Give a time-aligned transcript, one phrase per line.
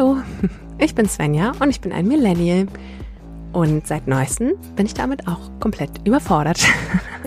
[0.00, 0.16] Hallo,
[0.78, 2.66] ich bin Svenja und ich bin ein Millennial.
[3.52, 6.58] Und seit neuestem bin ich damit auch komplett überfordert.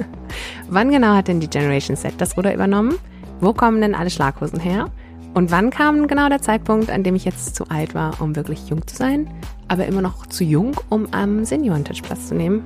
[0.70, 2.96] wann genau hat denn die Generation Z das Ruder übernommen?
[3.40, 4.90] Wo kommen denn alle Schlaghosen her?
[5.36, 8.68] Und wann kam genau der Zeitpunkt, an dem ich jetzt zu alt war, um wirklich
[8.70, 9.30] jung zu sein,
[9.68, 12.64] aber immer noch zu jung, um am Seniorentisch Platz zu nehmen?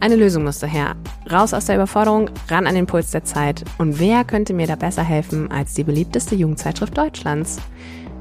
[0.00, 0.96] Eine Lösung musste her.
[1.30, 3.64] Raus aus der Überforderung, ran an den Puls der Zeit.
[3.78, 7.60] Und wer könnte mir da besser helfen als die beliebteste Jugendzeitschrift Deutschlands?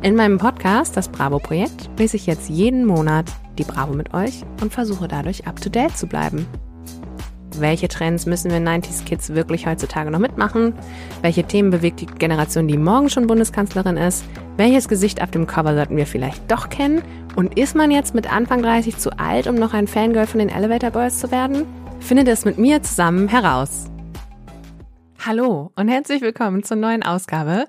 [0.04, 3.26] In meinem Podcast, das Bravo-Projekt, lese ich jetzt jeden Monat
[3.58, 6.46] die Bravo mit euch und versuche dadurch up-to-date zu bleiben.
[7.56, 10.74] Welche Trends müssen wir 90s Kids wirklich heutzutage noch mitmachen?
[11.22, 14.26] Welche Themen bewegt die Generation, die morgen schon Bundeskanzlerin ist?
[14.58, 17.02] Welches Gesicht auf dem Cover sollten wir vielleicht doch kennen?
[17.38, 20.50] Und ist man jetzt mit Anfang 30 zu alt, um noch ein Fangirl von den
[20.50, 21.66] Elevator Boys zu werden?
[22.02, 23.86] Findet es mit mir zusammen heraus.
[25.26, 27.68] Hallo und herzlich willkommen zur neuen Ausgabe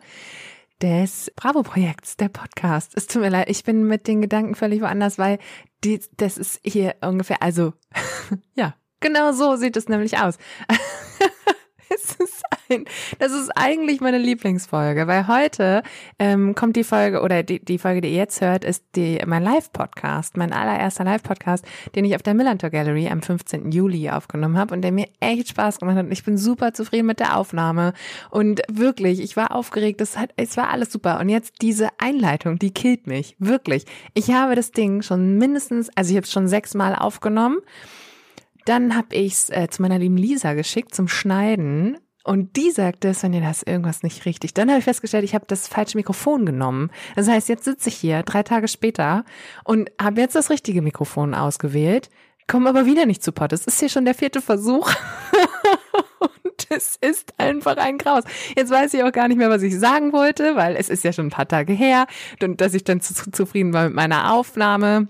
[0.82, 2.92] des Bravo-Projekts, der Podcast.
[2.96, 5.38] Es tut mir leid, ich bin mit den Gedanken völlig woanders, weil
[5.82, 7.74] die, das ist hier ungefähr, also
[8.54, 10.38] ja, genau so sieht es nämlich aus.
[11.94, 12.84] es ist ein,
[13.18, 15.82] das ist eigentlich meine Lieblingsfolge, weil heute
[16.18, 19.42] ähm, kommt die Folge oder die, die Folge, die ihr jetzt hört, ist die mein
[19.42, 23.72] Live-Podcast, mein allererster Live-Podcast, den ich auf der Millantor Gallery am 15.
[23.72, 26.06] Juli aufgenommen habe und der mir echt Spaß gemacht hat.
[26.10, 27.92] Ich bin super zufrieden mit der Aufnahme
[28.30, 32.58] und wirklich, ich war aufgeregt, es hat, es war alles super und jetzt diese Einleitung,
[32.58, 33.84] die killt mich, wirklich.
[34.14, 37.58] Ich habe das Ding schon mindestens, also ich habe es schon sechsmal aufgenommen.
[38.64, 43.12] Dann habe ich es äh, zu meiner lieben Lisa geschickt zum Schneiden und die sagte,
[43.12, 44.54] Sonja, da ist irgendwas nicht richtig.
[44.54, 46.90] Dann habe ich festgestellt, ich habe das falsche Mikrofon genommen.
[47.16, 49.26] Das heißt, jetzt sitze ich hier drei Tage später
[49.64, 52.08] und habe jetzt das richtige Mikrofon ausgewählt,
[52.46, 53.52] komme aber wieder nicht zu Pott.
[53.52, 54.90] Es ist hier schon der vierte Versuch.
[56.18, 58.24] und es ist einfach ein Graus.
[58.56, 61.12] Jetzt weiß ich auch gar nicht mehr, was ich sagen wollte, weil es ist ja
[61.12, 62.06] schon ein paar Tage her
[62.42, 65.08] und dass ich dann zu, zufrieden war mit meiner Aufnahme.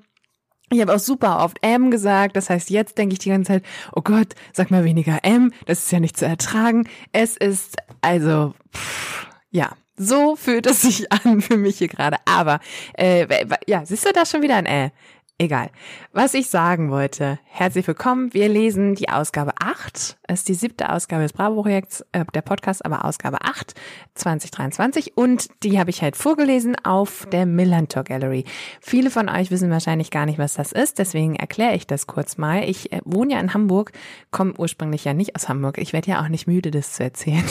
[0.70, 2.36] Ich habe auch super oft M gesagt.
[2.36, 5.52] Das heißt, jetzt denke ich die ganze Zeit, oh Gott, sag mal weniger M.
[5.66, 6.88] Das ist ja nicht zu ertragen.
[7.12, 12.16] Es ist also, pff, ja, so fühlt es sich an für mich hier gerade.
[12.24, 12.60] Aber,
[12.94, 14.90] äh, ja, siehst du da schon wieder ein Äh?
[15.36, 15.70] Egal.
[16.12, 18.32] Was ich sagen wollte, herzlich willkommen.
[18.32, 20.16] Wir lesen die Ausgabe 8.
[20.28, 23.74] Es ist die siebte Ausgabe des Bravo-Projekts, äh, der Podcast, aber Ausgabe 8
[24.14, 25.16] 2023.
[25.16, 28.44] Und die habe ich halt vorgelesen auf der Millantor Gallery.
[28.80, 31.00] Viele von euch wissen wahrscheinlich gar nicht, was das ist.
[31.00, 32.62] Deswegen erkläre ich das kurz mal.
[32.62, 33.90] Ich äh, wohne ja in Hamburg,
[34.30, 35.78] komme ursprünglich ja nicht aus Hamburg.
[35.78, 37.44] Ich werde ja auch nicht müde, das zu erzählen.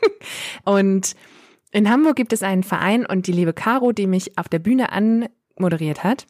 [0.64, 1.14] und
[1.72, 4.92] in Hamburg gibt es einen Verein und die liebe Caro, die mich auf der Bühne
[4.92, 6.26] anmoderiert hat,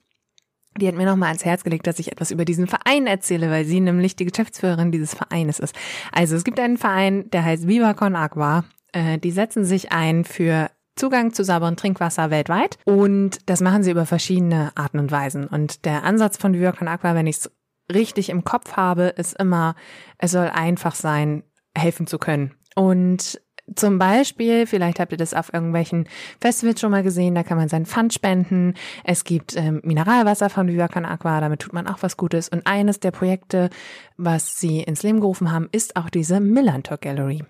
[0.79, 3.65] die hat mir nochmal ans Herz gelegt, dass ich etwas über diesen Verein erzähle, weil
[3.65, 5.75] sie nämlich die Geschäftsführerin dieses Vereines ist.
[6.13, 8.65] Also es gibt einen Verein, der heißt Viva Con Agua.
[8.93, 13.91] Äh, die setzen sich ein für Zugang zu sauberem Trinkwasser weltweit und das machen sie
[13.91, 15.47] über verschiedene Arten und Weisen.
[15.47, 17.51] Und der Ansatz von Viva Con Agua, wenn ich es
[17.93, 19.75] richtig im Kopf habe, ist immer,
[20.19, 21.43] es soll einfach sein,
[21.77, 22.55] helfen zu können.
[22.75, 23.41] Und
[23.75, 26.09] zum Beispiel, vielleicht habt ihr das auf irgendwelchen
[26.41, 28.75] Festivals schon mal gesehen, da kann man sein Pfand spenden.
[29.05, 32.49] Es gibt ähm, Mineralwasser von Viva Con Aqua, damit tut man auch was Gutes.
[32.49, 33.71] Und eines der Projekte,
[34.17, 37.45] was sie ins Leben gerufen haben, ist auch diese Millantor Gallery.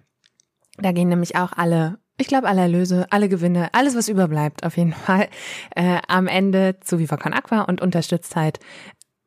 [0.79, 4.77] Da gehen nämlich auch alle ich glaube, alle Erlöse, alle Gewinne, alles, was überbleibt, auf
[4.77, 5.29] jeden Fall,
[5.75, 8.61] äh, am Ende zu Viva Aqua und unterstützt halt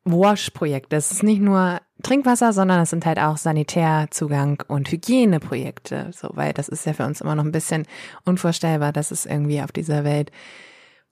[0.06, 0.96] Wash-Projekte.
[0.96, 6.10] Das ist nicht nur Trinkwasser, sondern es sind halt auch Sanitärzugang und Hygieneprojekte.
[6.14, 7.86] So, weil das ist ja für uns immer noch ein bisschen
[8.24, 10.30] unvorstellbar, dass es irgendwie auf dieser Welt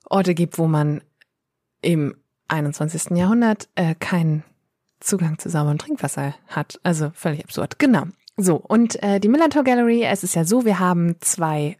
[0.09, 1.03] Orte gibt, wo man
[1.83, 2.15] im
[2.49, 3.17] 21.
[3.17, 4.45] Jahrhundert äh, keinen
[5.01, 6.79] Zugang zu sauberem Trinkwasser hat.
[6.83, 7.79] Also völlig absurd.
[7.79, 8.05] Genau.
[8.37, 11.77] So, und äh, die Millantor Gallery, es ist ja so, wir haben zwei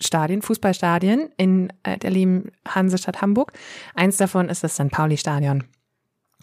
[0.00, 3.52] Stadien, Fußballstadien in äh, der lieben Hansestadt Hamburg.
[3.94, 4.90] Eins davon ist das St.
[4.90, 5.64] Pauli Stadion.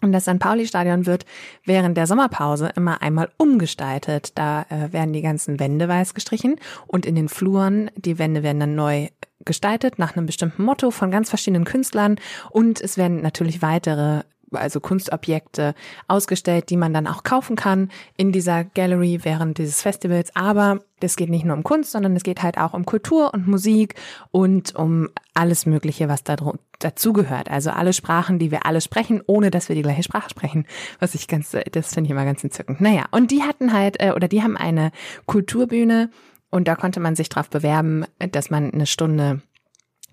[0.02, 0.38] Und das St.
[0.38, 1.24] Pauli-Stadion wird
[1.64, 4.32] während der Sommerpause immer einmal umgestaltet.
[4.34, 6.56] Da äh, werden die ganzen Wände weiß gestrichen
[6.86, 9.08] und in den Fluren, die Wände werden dann neu
[9.44, 12.16] gestaltet nach einem bestimmten Motto von ganz verschiedenen Künstlern
[12.50, 14.22] und es werden natürlich weitere
[14.52, 15.74] also Kunstobjekte
[16.08, 20.34] ausgestellt, die man dann auch kaufen kann in dieser Gallery während dieses Festivals.
[20.34, 23.46] Aber es geht nicht nur um Kunst, sondern es geht halt auch um Kultur und
[23.46, 23.94] Musik
[24.30, 26.36] und um alles Mögliche, was da
[26.78, 27.50] dazugehört.
[27.50, 30.66] Also alle Sprachen, die wir alle sprechen, ohne dass wir die gleiche Sprache sprechen.
[31.00, 32.80] Was ich ganz, das finde ich immer ganz entzückend.
[32.80, 34.92] Naja, und die hatten halt, äh, oder die haben eine
[35.26, 36.10] Kulturbühne
[36.50, 39.42] und da konnte man sich drauf bewerben, dass man eine Stunde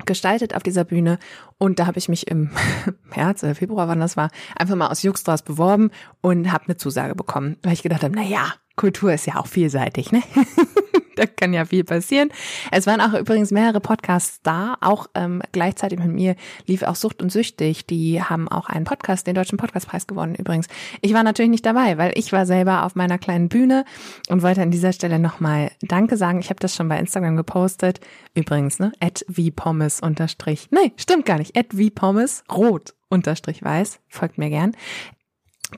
[0.05, 1.19] gestaltet auf dieser Bühne
[1.57, 2.51] und da habe ich mich im
[3.15, 5.91] März oder Februar, wann das war, einfach mal aus Jux draus beworben
[6.21, 9.47] und habe eine Zusage bekommen, weil ich gedacht habe, na ja, Kultur ist ja auch
[9.47, 10.23] vielseitig, ne?
[11.15, 12.29] da kann ja viel passieren.
[12.71, 17.21] Es waren auch übrigens mehrere Podcasts da, auch ähm, gleichzeitig mit mir lief auch Sucht
[17.21, 17.85] und Süchtig.
[17.87, 20.67] Die haben auch einen Podcast, den Deutschen Podcastpreis gewonnen übrigens.
[21.01, 23.85] Ich war natürlich nicht dabei, weil ich war selber auf meiner kleinen Bühne
[24.29, 26.39] und wollte an dieser Stelle nochmal Danke sagen.
[26.39, 27.99] Ich habe das schon bei Instagram gepostet.
[28.33, 28.91] Übrigens, ne?
[28.99, 30.67] At wie Pommes unterstrich.
[30.71, 31.57] Nee, stimmt gar nicht.
[31.57, 33.99] At wie Pommes rot unterstrich weiß.
[34.07, 34.75] Folgt mir gern.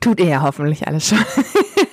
[0.00, 1.18] Tut ihr ja hoffentlich alles schon.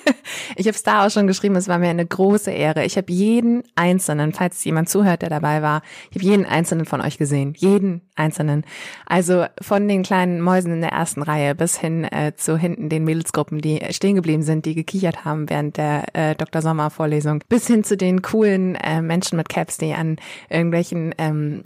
[0.55, 2.85] ich habe es da auch schon geschrieben, es war mir eine große Ehre.
[2.85, 5.81] Ich habe jeden einzelnen, falls jemand zuhört, der dabei war,
[6.11, 7.53] ich habe jeden einzelnen von euch gesehen.
[7.57, 8.63] Jeden einzelnen.
[9.05, 13.03] Also von den kleinen Mäusen in der ersten Reihe bis hin äh, zu hinten den
[13.03, 16.61] Mädelsgruppen, die stehen geblieben sind, die gekichert haben während der äh, Dr.
[16.61, 20.17] Sommer Vorlesung, bis hin zu den coolen äh, Menschen mit Caps, die an
[20.49, 21.63] irgendwelchen ähm,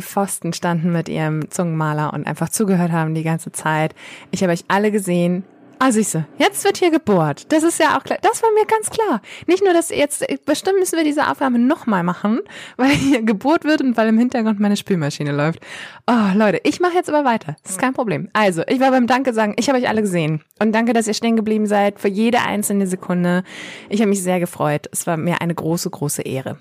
[0.00, 3.94] Pfosten standen mit ihrem Zungenmaler und einfach zugehört haben die ganze Zeit.
[4.30, 5.44] Ich habe euch alle gesehen.
[5.82, 7.50] Ah, siehste, jetzt wird hier gebohrt.
[7.50, 8.18] Das ist ja auch klar.
[8.20, 9.22] Das war mir ganz klar.
[9.46, 12.40] Nicht nur, dass jetzt, bestimmt müssen wir diese Aufnahme nochmal machen,
[12.76, 15.60] weil hier gebohrt wird und weil im Hintergrund meine Spülmaschine läuft.
[16.06, 17.56] Oh, Leute, ich mache jetzt aber weiter.
[17.62, 18.28] Das ist kein Problem.
[18.34, 20.44] Also, ich war beim Danke sagen, ich habe euch alle gesehen.
[20.58, 23.42] Und danke, dass ihr stehen geblieben seid für jede einzelne Sekunde.
[23.88, 24.86] Ich habe mich sehr gefreut.
[24.92, 26.58] Es war mir eine große, große Ehre.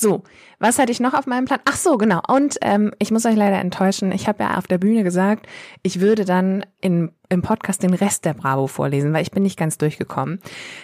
[0.00, 0.22] So,
[0.58, 1.60] was hatte ich noch auf meinem Plan?
[1.64, 2.20] Ach so, genau.
[2.28, 4.12] Und ähm, ich muss euch leider enttäuschen.
[4.12, 5.46] Ich habe ja auf der Bühne gesagt,
[5.82, 9.58] ich würde dann in, im Podcast den Rest der Bravo vorlesen, weil ich bin nicht
[9.58, 10.40] ganz durchgekommen.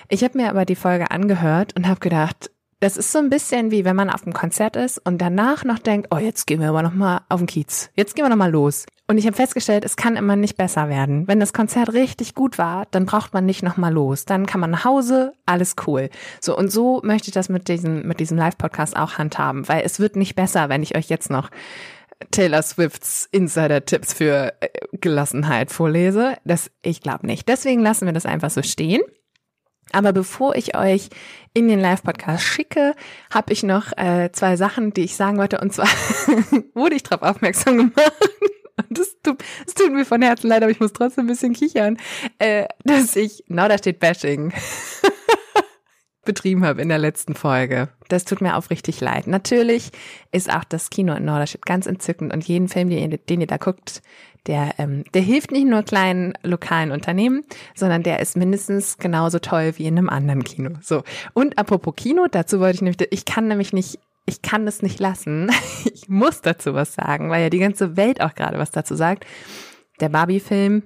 [0.09, 2.51] Ich habe mir aber die Folge angehört und habe gedacht,
[2.81, 5.79] das ist so ein bisschen wie wenn man auf einem Konzert ist und danach noch
[5.79, 7.91] denkt, oh, jetzt gehen wir aber noch mal auf den Kiez.
[7.95, 8.85] Jetzt gehen wir noch mal los.
[9.06, 11.29] Und ich habe festgestellt, es kann immer nicht besser werden.
[11.29, 14.25] Wenn das Konzert richtig gut war, dann braucht man nicht nochmal los.
[14.25, 16.09] Dann kann man nach Hause, alles cool.
[16.41, 20.01] So und so möchte ich das mit diesem mit diesem Live-Podcast auch handhaben, weil es
[20.01, 21.51] wird nicht besser, wenn ich euch jetzt noch
[22.31, 26.39] Taylor Swifts Insider-Tipps für äh, Gelassenheit vorlese.
[26.47, 27.47] Das ich glaube nicht.
[27.47, 29.03] Deswegen lassen wir das einfach so stehen.
[29.93, 31.11] Aber bevor ich euch
[31.53, 32.95] in den Live-Podcast schicke,
[33.31, 35.61] habe ich noch äh, zwei Sachen, die ich sagen wollte.
[35.61, 35.87] Und zwar
[36.75, 38.12] wurde ich darauf aufmerksam gemacht
[38.91, 41.97] das tut, das tut mir von Herzen leid, aber ich muss trotzdem ein bisschen kichern,
[42.38, 44.53] äh, dass ich, na, da steht Bashing,
[46.25, 47.91] betrieben habe in der letzten Folge.
[48.09, 49.26] Das tut mir aufrichtig leid.
[49.26, 49.91] Natürlich
[50.32, 53.47] ist auch das Kino in Norderstedt ganz entzückend und jeden Film, den ihr, den ihr
[53.47, 54.03] da guckt,
[54.47, 57.44] der, ähm, der hilft nicht nur kleinen lokalen Unternehmen,
[57.75, 60.70] sondern der ist mindestens genauso toll wie in einem anderen Kino.
[60.82, 61.03] So.
[61.32, 65.00] Und apropos Kino, dazu wollte ich nämlich, ich kann nämlich nicht ich kann es nicht
[65.00, 65.50] lassen.
[66.05, 69.25] Ich muss dazu was sagen, weil ja die ganze Welt auch gerade was dazu sagt.
[70.00, 70.82] Der Barbie-Film,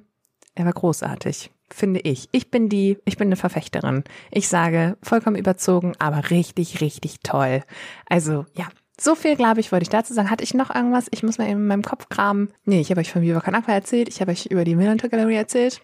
[0.55, 2.29] er war großartig, finde ich.
[2.31, 4.05] Ich bin die, ich bin eine Verfechterin.
[4.31, 7.64] Ich sage vollkommen überzogen, aber richtig, richtig toll.
[8.08, 8.69] Also ja,
[9.00, 10.31] so viel, glaube ich, wollte ich dazu sagen.
[10.31, 11.06] Hatte ich noch irgendwas?
[11.11, 12.52] Ich muss mal eben in meinem Kopf kramen.
[12.64, 14.08] Nee, ich habe euch von Viva Con erzählt.
[14.08, 15.81] Ich habe euch über die Millantor Gallery erzählt.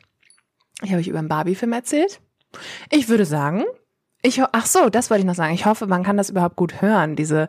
[0.82, 2.20] Ich habe euch über den Barbie-Film erzählt.
[2.90, 3.64] Ich würde sagen,
[4.24, 5.54] ich, ach so, das wollte ich noch sagen.
[5.54, 7.48] Ich hoffe, man kann das überhaupt gut hören, diese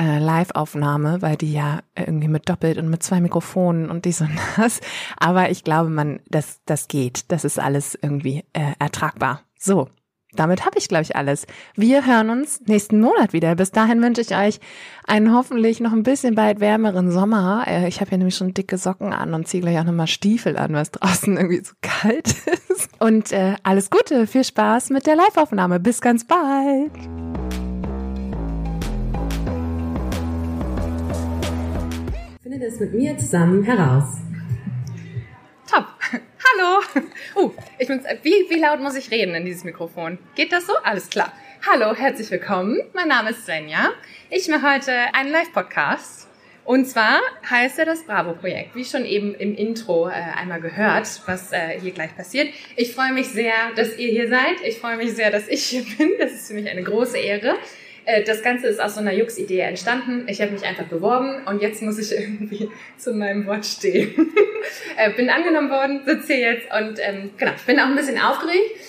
[0.00, 4.30] äh, Live-Aufnahme, weil die ja irgendwie mit doppelt und mit zwei Mikrofonen und dies und
[4.56, 4.80] das.
[5.16, 7.30] Aber ich glaube, man, das, das geht.
[7.32, 9.42] Das ist alles irgendwie äh, ertragbar.
[9.58, 9.88] So,
[10.34, 11.46] damit habe ich, glaube ich, alles.
[11.74, 13.54] Wir hören uns nächsten Monat wieder.
[13.54, 14.60] Bis dahin wünsche ich euch
[15.06, 17.64] einen hoffentlich noch ein bisschen bald wärmeren Sommer.
[17.66, 20.56] Äh, ich habe hier nämlich schon dicke Socken an und ziehe gleich auch nochmal Stiefel
[20.56, 22.34] an, weil es draußen irgendwie so kalt
[22.68, 22.88] ist.
[22.98, 25.80] Und äh, alles Gute, viel Spaß mit der Live-Aufnahme.
[25.80, 26.92] Bis ganz bald.
[32.42, 34.18] Finde das mit mir zusammen heraus.
[35.66, 35.86] Top.
[36.52, 36.82] Hallo.
[37.36, 40.18] Uh, ich bin, wie, wie laut muss ich reden in dieses Mikrofon?
[40.36, 40.74] Geht das so?
[40.84, 41.32] Alles klar.
[41.68, 42.80] Hallo, herzlich willkommen.
[42.92, 43.90] Mein Name ist Svenja.
[44.30, 46.28] Ich mache heute einen Live-Podcast.
[46.64, 51.52] Und zwar heißt er das Bravo-Projekt, wie schon eben im Intro äh, einmal gehört, was
[51.52, 52.48] äh, hier gleich passiert.
[52.76, 54.60] Ich freue mich sehr, dass ihr hier seid.
[54.64, 56.12] Ich freue mich sehr, dass ich hier bin.
[56.18, 57.56] Das ist für mich eine große Ehre.
[58.06, 60.26] Äh, das Ganze ist aus so einer Jux-Idee entstanden.
[60.28, 64.14] Ich habe mich einfach beworben und jetzt muss ich irgendwie zu meinem Wort stehen.
[64.96, 68.80] Äh, bin angenommen worden, sitze hier jetzt und ähm, genau, bin auch ein bisschen aufgeregt.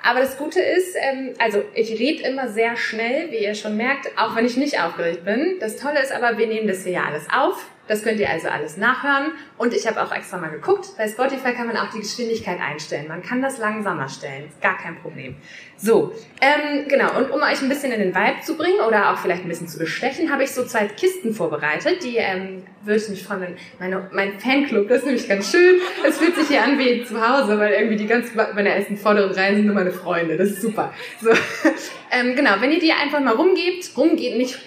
[0.00, 4.16] Aber das Gute ist, ähm, also ich rede immer sehr schnell, wie ihr schon merkt,
[4.16, 5.56] auch wenn ich nicht aufgeregt bin.
[5.58, 7.66] Das Tolle ist aber, wir nehmen das hier ja alles auf.
[7.86, 9.32] Das könnt ihr also alles nachhören.
[9.58, 10.88] Und ich habe auch extra mal geguckt.
[10.96, 13.08] Bei Spotify kann man auch die Geschwindigkeit einstellen.
[13.08, 14.50] Man kann das langsamer stellen.
[14.62, 15.36] Gar kein Problem.
[15.76, 17.16] So, ähm, genau.
[17.18, 19.68] Und um euch ein bisschen in den Vibe zu bringen oder auch vielleicht ein bisschen
[19.68, 22.02] zu bestechen, habe ich so zwei Kisten vorbereitet.
[22.02, 25.80] Die ähm, würde ich mich freuen, wenn meine, mein Fanclub, das ist nämlich ganz schön.
[26.06, 29.32] Es fühlt sich hier an wie zu Hause, weil irgendwie die ganzen, meine ersten vorderen
[29.32, 30.36] Reihen sind nur meine Freunde.
[30.36, 30.92] Das ist super.
[31.20, 31.30] So,
[32.10, 32.52] ähm, genau.
[32.60, 34.58] Wenn ihr die einfach mal rumgebt, rumgeht nicht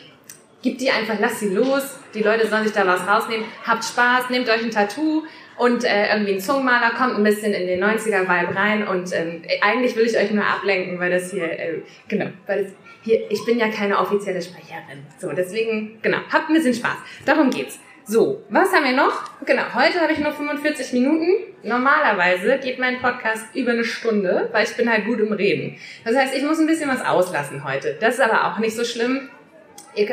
[0.68, 1.98] Gib die einfach, lasst sie los.
[2.14, 3.46] Die Leute sollen sich da was rausnehmen.
[3.66, 5.24] Habt Spaß, nehmt euch ein Tattoo
[5.56, 9.96] und äh, irgendwie ein Zungenmaler kommt ein bisschen in den 90er-Vibe rein und ähm, eigentlich
[9.96, 13.60] will ich euch nur ablenken, weil das hier, äh, genau, weil das hier, ich bin
[13.60, 15.06] ja keine offizielle Sprecherin.
[15.18, 16.98] So, deswegen, genau, habt ein bisschen Spaß.
[17.26, 17.80] Darum geht's.
[18.04, 19.24] So, was haben wir noch?
[19.46, 21.28] Genau, heute habe ich noch 45 Minuten.
[21.64, 25.78] Normalerweise geht mein Podcast über eine Stunde, weil ich bin halt gut im Reden.
[26.04, 27.96] Das heißt, ich muss ein bisschen was auslassen heute.
[28.02, 29.30] Das ist aber auch nicht so schlimm.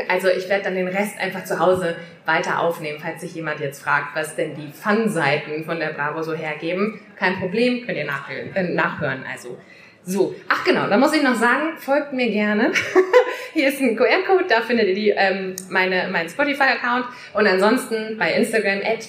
[0.09, 3.83] Also ich werde dann den Rest einfach zu Hause weiter aufnehmen, falls sich jemand jetzt
[3.83, 7.01] fragt, was denn die Fun-Seiten von der Bravo so hergeben.
[7.17, 8.55] Kein Problem, könnt ihr nachhören.
[8.55, 9.59] Äh, nachhören also.
[10.07, 12.73] So, ach genau, da muss ich noch sagen, folgt mir gerne.
[13.55, 18.35] Hier ist ein QR-Code, da findet ihr die, ähm, meine, meinen Spotify-Account und ansonsten bei
[18.35, 19.09] Instagram at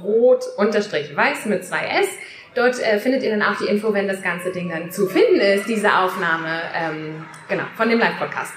[0.00, 2.08] rot unterstrich weiß mit zwei S.
[2.54, 5.40] Dort äh, findet ihr dann auch die Info, wenn das ganze Ding dann zu finden
[5.40, 8.52] ist, diese Aufnahme, ähm, genau, von dem Live-Podcast.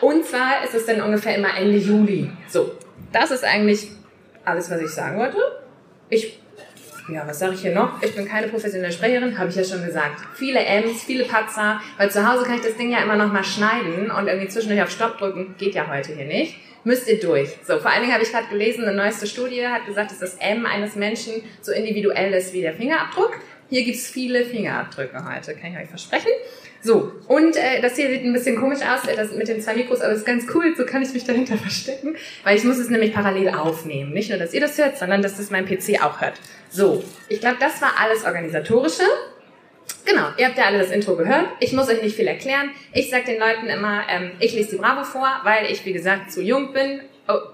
[0.00, 2.30] Und zwar ist es dann ungefähr immer Ende Juli.
[2.48, 2.72] So,
[3.12, 3.88] das ist eigentlich
[4.44, 5.38] alles, was ich sagen wollte.
[6.08, 6.38] Ich
[7.08, 8.02] ja, was sage ich hier noch?
[8.02, 10.22] Ich bin keine professionelle Sprecherin, habe ich ja schon gesagt.
[10.34, 13.44] Viele M's, viele Patzer, weil zu Hause kann ich das Ding ja immer noch mal
[13.44, 15.54] schneiden und irgendwie zwischendurch auf Stopp drücken.
[15.56, 16.56] Geht ja heute hier nicht.
[16.82, 17.50] Müsst ihr durch.
[17.64, 20.34] So, vor allen Dingen habe ich gerade gelesen, eine neueste Studie hat gesagt, dass das
[20.36, 23.36] M eines Menschen so individuell ist wie der Fingerabdruck.
[23.68, 26.30] Hier gibt's viele Fingerabdrücke heute, kann ich euch versprechen.
[26.86, 29.74] So, und äh, das hier sieht ein bisschen komisch aus, äh, das mit den zwei
[29.74, 32.14] Mikros, aber ist ganz cool, so kann ich mich dahinter verstecken,
[32.44, 34.12] weil ich muss es nämlich parallel aufnehmen.
[34.12, 36.34] Nicht nur, dass ihr das hört, sondern dass das mein PC auch hört.
[36.70, 39.02] So, ich glaube, das war alles Organisatorische.
[40.04, 41.48] Genau, ihr habt ja alle das Intro gehört.
[41.58, 42.70] Ich muss euch nicht viel erklären.
[42.92, 46.30] Ich sage den Leuten immer, ähm, ich lese die Bravo vor, weil ich, wie gesagt,
[46.30, 47.00] zu jung bin,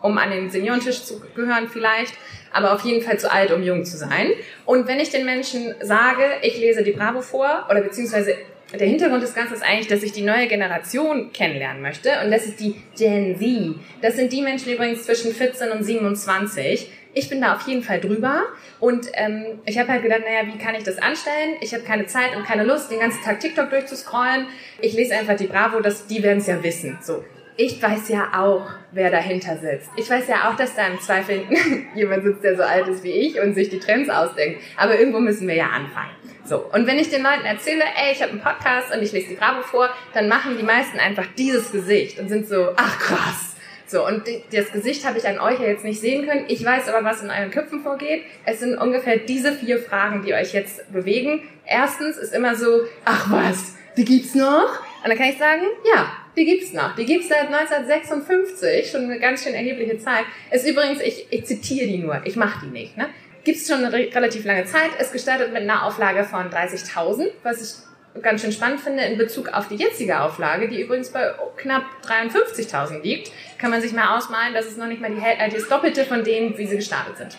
[0.02, 2.12] um an den Seniorentisch zu gehören vielleicht,
[2.52, 4.32] aber auf jeden Fall zu alt, um jung zu sein.
[4.66, 8.36] Und wenn ich den Menschen sage, ich lese die Bravo vor, oder beziehungsweise
[8.78, 12.46] der Hintergrund des Ganzen ist eigentlich, dass ich die neue Generation kennenlernen möchte und das
[12.46, 13.74] ist die Gen Z.
[14.00, 16.90] Das sind die Menschen übrigens zwischen 14 und 27.
[17.14, 18.44] Ich bin da auf jeden Fall drüber
[18.80, 21.56] und ähm, ich habe halt gedacht, naja, wie kann ich das anstellen?
[21.60, 24.46] Ich habe keine Zeit und keine Lust, den ganzen Tag TikTok durchzuscrollen.
[24.80, 26.98] Ich lese einfach die Bravo, das, die werden es ja wissen.
[27.02, 27.22] So,
[27.56, 29.90] ich weiß ja auch, wer dahinter sitzt.
[29.96, 31.44] Ich weiß ja auch, dass da im Zweifel
[31.94, 34.60] jemand sitzt, der so alt ist wie ich und sich die Trends ausdenkt.
[34.76, 36.10] Aber irgendwo müssen wir ja anfangen.
[36.44, 39.28] So, und wenn ich den Leuten erzähle, ey, ich habe einen Podcast und ich lese
[39.28, 43.54] die Bravo vor, dann machen die meisten einfach dieses Gesicht und sind so, ach krass.
[43.86, 46.46] So, und das Gesicht habe ich an euch ja jetzt nicht sehen können.
[46.48, 48.22] Ich weiß aber, was in euren Köpfen vorgeht.
[48.46, 51.42] Es sind ungefähr diese vier Fragen, die euch jetzt bewegen.
[51.66, 54.80] Erstens ist immer so, ach was, die gibt's noch?
[55.02, 56.94] Und dann kann ich sagen, ja, die gibt's noch.
[56.94, 60.24] Die gibt's seit 1956, schon eine ganz schön erhebliche Zeit.
[60.50, 62.96] Ist übrigens, ich, ich zitiere die nur, ich mache die nicht.
[62.96, 63.08] Ne?
[63.44, 64.90] gibt's schon eine re relativ lange Zeit.
[65.00, 69.48] Ist gestartet mit einer Auflage von 30.000, was ich ganz schön spannend finde in Bezug
[69.48, 73.32] auf die jetzige Auflage, die übrigens bei knapp 53.000 liegt.
[73.58, 76.22] Kann man sich mal ausmalen, das ist noch nicht mal die, äh, das Doppelte von
[76.22, 77.38] denen, wie sie gestartet sind.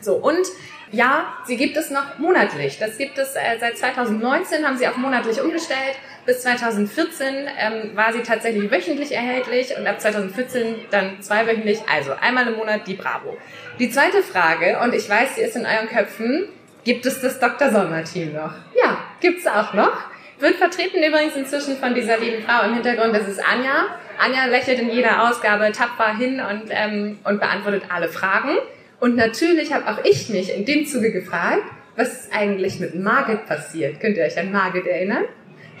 [0.00, 0.46] So, und
[0.90, 2.78] ja, sie gibt es noch monatlich.
[2.78, 5.96] Das gibt es äh, seit 2019, haben sie auf monatlich umgestellt.
[6.28, 7.26] Bis 2014
[7.58, 12.86] ähm, war sie tatsächlich wöchentlich erhältlich und ab 2014 dann zweiwöchentlich, also einmal im Monat
[12.86, 13.38] die Bravo.
[13.78, 16.50] Die zweite Frage, und ich weiß, sie ist in euren Köpfen,
[16.84, 17.70] gibt es das Dr.
[17.70, 18.52] Sommer-Team noch?
[18.78, 19.96] Ja, gibt's auch noch.
[20.38, 23.86] Wird vertreten übrigens inzwischen von dieser lieben Frau im Hintergrund, das ist Anja.
[24.18, 28.58] Anja lächelt in jeder Ausgabe tapfer hin und, ähm, und beantwortet alle Fragen.
[29.00, 31.62] Und natürlich habe auch ich mich in dem Zuge gefragt,
[31.96, 33.98] was ist eigentlich mit Margit passiert?
[33.98, 35.24] Könnt ihr euch an Margit erinnern?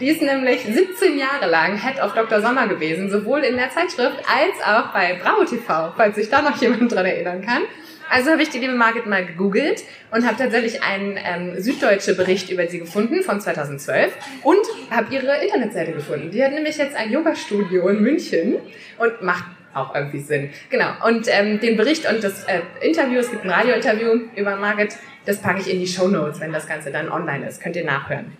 [0.00, 2.40] Die ist nämlich 17 Jahre lang Head of Dr.
[2.40, 6.60] Sommer gewesen, sowohl in der Zeitschrift als auch bei Bravo TV, falls sich da noch
[6.60, 7.62] jemand dran erinnern kann.
[8.10, 12.48] Also habe ich die liebe Margit mal gegoogelt und habe tatsächlich einen ähm, süddeutsche Bericht
[12.48, 14.14] über sie gefunden von 2012
[14.44, 16.30] und habe ihre Internetseite gefunden.
[16.30, 18.56] Die hat nämlich jetzt ein Yoga-Studio in München
[18.98, 20.50] und macht auch irgendwie Sinn.
[20.70, 20.90] Genau.
[21.06, 25.42] Und ähm, den Bericht und das äh, Interview, es gibt ein Radiointerview über Margit, das
[25.42, 27.60] packe ich in die Show Notes, wenn das Ganze dann online ist.
[27.60, 28.32] Könnt ihr nachhören.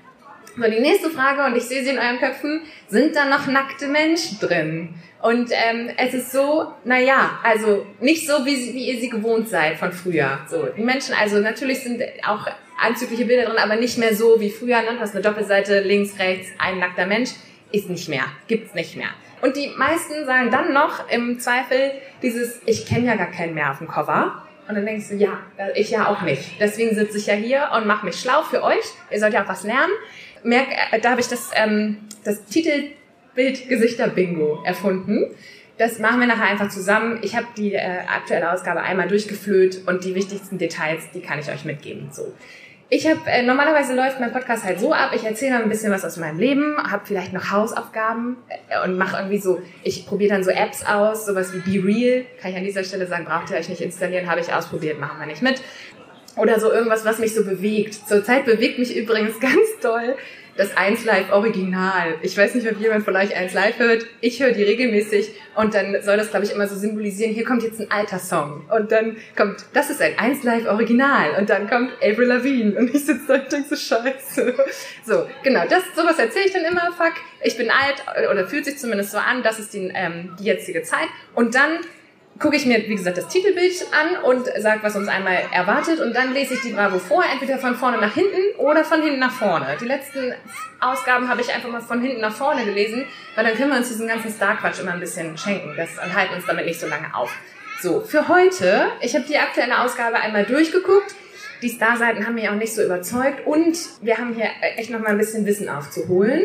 [0.58, 3.86] So, die nächste Frage, und ich sehe sie in euren Köpfen, sind da noch nackte
[3.86, 4.94] Menschen drin?
[5.22, 9.76] Und ähm, es ist so, naja, also nicht so, wie, wie ihr sie gewohnt seid
[9.76, 10.40] von früher.
[10.48, 12.46] So, die Menschen, also natürlich sind auch
[12.80, 14.80] anzügliche Bilder drin, aber nicht mehr so wie früher.
[14.82, 14.94] Ne?
[14.94, 17.30] Du hast eine Doppelseite, links, rechts, ein nackter Mensch.
[17.70, 19.10] Ist nicht mehr, gibt's nicht mehr.
[19.42, 23.70] Und die meisten sagen dann noch im Zweifel dieses, ich kenne ja gar keinen mehr
[23.70, 24.42] auf dem Cover.
[24.68, 25.40] Und dann denkst du, ja,
[25.74, 26.60] ich ja auch nicht.
[26.60, 28.84] Deswegen sitze ich ja hier und mache mich schlau für euch.
[29.10, 29.92] Ihr sollt ja auch was lernen.
[30.44, 35.26] Merk, äh, da habe ich das, ähm, das Titelbild Gesichter Bingo erfunden.
[35.78, 37.20] Das machen wir nachher einfach zusammen.
[37.22, 41.48] Ich habe die äh, aktuelle Ausgabe einmal durchgeflöht und die wichtigsten Details, die kann ich
[41.48, 42.08] euch mitgeben.
[42.10, 42.34] So.
[42.90, 45.12] Ich habe äh, normalerweise läuft mein Podcast halt so ab.
[45.14, 49.18] Ich erzähle ein bisschen was aus meinem Leben, habe vielleicht noch Hausaufgaben äh, und mache
[49.18, 49.60] irgendwie so.
[49.82, 52.24] Ich probiere dann so Apps aus, sowas wie Be Real.
[52.40, 55.18] Kann ich an dieser Stelle sagen, braucht ihr euch nicht installieren, habe ich ausprobiert, machen
[55.20, 55.60] wir nicht mit.
[56.38, 57.94] Oder so irgendwas, was mich so bewegt.
[58.08, 60.16] Zurzeit bewegt mich übrigens ganz toll
[60.58, 62.16] das 1 Live Original.
[62.20, 64.04] Ich weiß nicht, ob jemand von euch 1 Live hört.
[64.20, 67.62] Ich höre die regelmäßig und dann soll das, glaube ich, immer so symbolisieren, hier kommt
[67.62, 68.68] jetzt ein alter Song.
[68.68, 71.36] Und dann kommt, das ist ein 1 Live Original.
[71.38, 72.76] Und dann kommt Avril Lavigne.
[72.76, 74.54] Und ich sitze da und denke so, scheiße.
[75.06, 77.14] So, genau, das, sowas erzähle ich dann immer, fuck,
[77.44, 80.82] ich bin alt, oder fühlt sich zumindest so an, das ist die, ähm, die jetzige
[80.82, 81.06] Zeit.
[81.36, 81.78] Und dann
[82.38, 86.00] gucke ich mir, wie gesagt, das Titelbild an und sage, was uns einmal erwartet.
[86.00, 89.18] Und dann lese ich die Bravo vor, entweder von vorne nach hinten oder von hinten
[89.18, 89.76] nach vorne.
[89.80, 90.32] Die letzten
[90.80, 93.04] Ausgaben habe ich einfach mal von hinten nach vorne gelesen,
[93.34, 95.74] weil dann können wir uns diesen ganzen Star-Quatsch immer ein bisschen schenken.
[95.76, 97.34] Das und halten uns damit nicht so lange auf.
[97.80, 101.14] So, für heute, ich habe die aktuelle Ausgabe einmal durchgeguckt.
[101.62, 105.08] Die Starseiten haben mich auch nicht so überzeugt und wir haben hier echt noch mal
[105.08, 106.42] ein bisschen Wissen aufzuholen.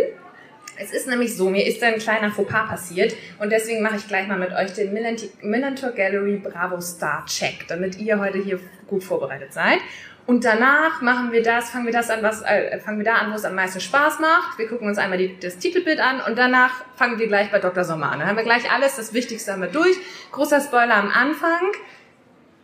[0.77, 4.27] Es ist nämlich so, mir ist ein kleiner Fauxpas passiert und deswegen mache ich gleich
[4.27, 4.93] mal mit euch den
[5.41, 9.79] Millantor Gallery Bravo Star Check, damit ihr heute hier gut vorbereitet seid.
[10.25, 13.31] Und danach machen wir das, fangen wir das an, was, äh, fangen wir da an,
[13.31, 14.57] wo es am meisten Spaß macht.
[14.57, 17.83] Wir gucken uns einmal die, das Titelbild an und danach fangen wir gleich bei Dr.
[17.83, 18.19] Sommer an.
[18.19, 19.97] Dann haben wir gleich alles, das Wichtigste haben wir durch.
[20.31, 21.73] Großer Spoiler am Anfang.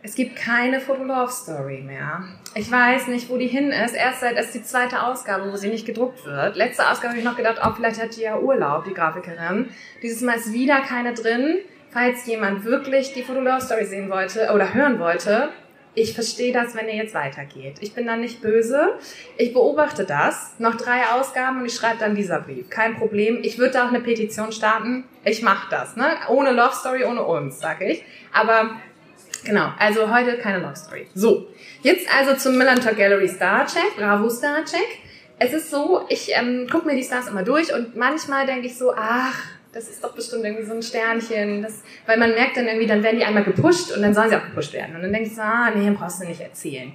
[0.02, 2.24] Es gibt keine Foto-Love-Story mehr.
[2.54, 3.94] Ich weiß nicht, wo die hin ist.
[3.94, 6.56] Erst seit es die zweite Ausgabe, wo sie nicht gedruckt wird.
[6.56, 9.68] Letzte Ausgabe habe ich noch gedacht, oh, vielleicht hat die ja Urlaub, die Grafikerin.
[10.02, 11.58] Dieses Mal ist wieder keine drin.
[11.90, 15.50] Falls jemand wirklich die Foto-Love-Story sehen wollte oder hören wollte,
[15.94, 17.78] ich verstehe das, wenn ihr jetzt weitergeht.
[17.80, 18.94] Ich bin dann nicht böse.
[19.36, 20.54] Ich beobachte das.
[20.58, 22.70] Noch drei Ausgaben und ich schreibe dann dieser Brief.
[22.70, 23.40] Kein Problem.
[23.42, 25.04] Ich würde da auch eine Petition starten.
[25.24, 25.96] Ich mache das.
[25.96, 26.06] Ne?
[26.28, 28.04] Ohne Love Story, ohne uns, sag ich.
[28.32, 28.76] Aber
[29.44, 31.06] Genau, also heute keine Love Story.
[31.14, 31.48] So,
[31.82, 34.86] jetzt also zum Millantor Gallery Star Check, Bravo Star Check.
[35.38, 38.76] Es ist so, ich ähm, gucke mir die Stars immer durch und manchmal denke ich
[38.76, 39.42] so, ach,
[39.72, 41.62] das ist doch bestimmt irgendwie so ein Sternchen.
[41.62, 44.36] Das, weil man merkt dann irgendwie, dann werden die einmal gepusht und dann sollen sie
[44.36, 44.96] auch gepusht werden.
[44.96, 46.92] Und dann denke ich so, ah, nee, brauchst du nicht erzählen.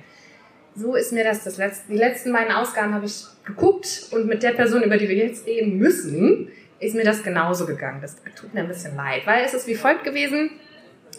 [0.76, 4.44] So ist mir das, das letzte, die letzten beiden Ausgaben habe ich geguckt und mit
[4.44, 6.50] der Person, über die wir jetzt reden müssen,
[6.80, 8.02] ist mir das genauso gegangen.
[8.02, 10.52] Das tut mir ein bisschen leid, weil es ist wie folgt gewesen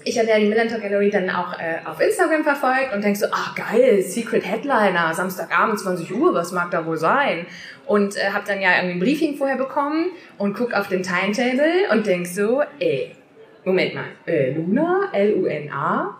[0.07, 3.27] ich habe ja die Millantor Gallery dann auch äh, auf Instagram verfolgt und denk so,
[3.33, 7.45] ach geil, Secret Headliner, Samstagabend 20 Uhr, was mag da wohl sein?
[7.87, 11.91] Und äh, habe dann ja irgendwie ein Briefing vorher bekommen und guck auf den Timetable
[11.91, 13.17] und denk so, ey,
[13.65, 16.17] Moment mal, äh, Luna, L-U-N-A,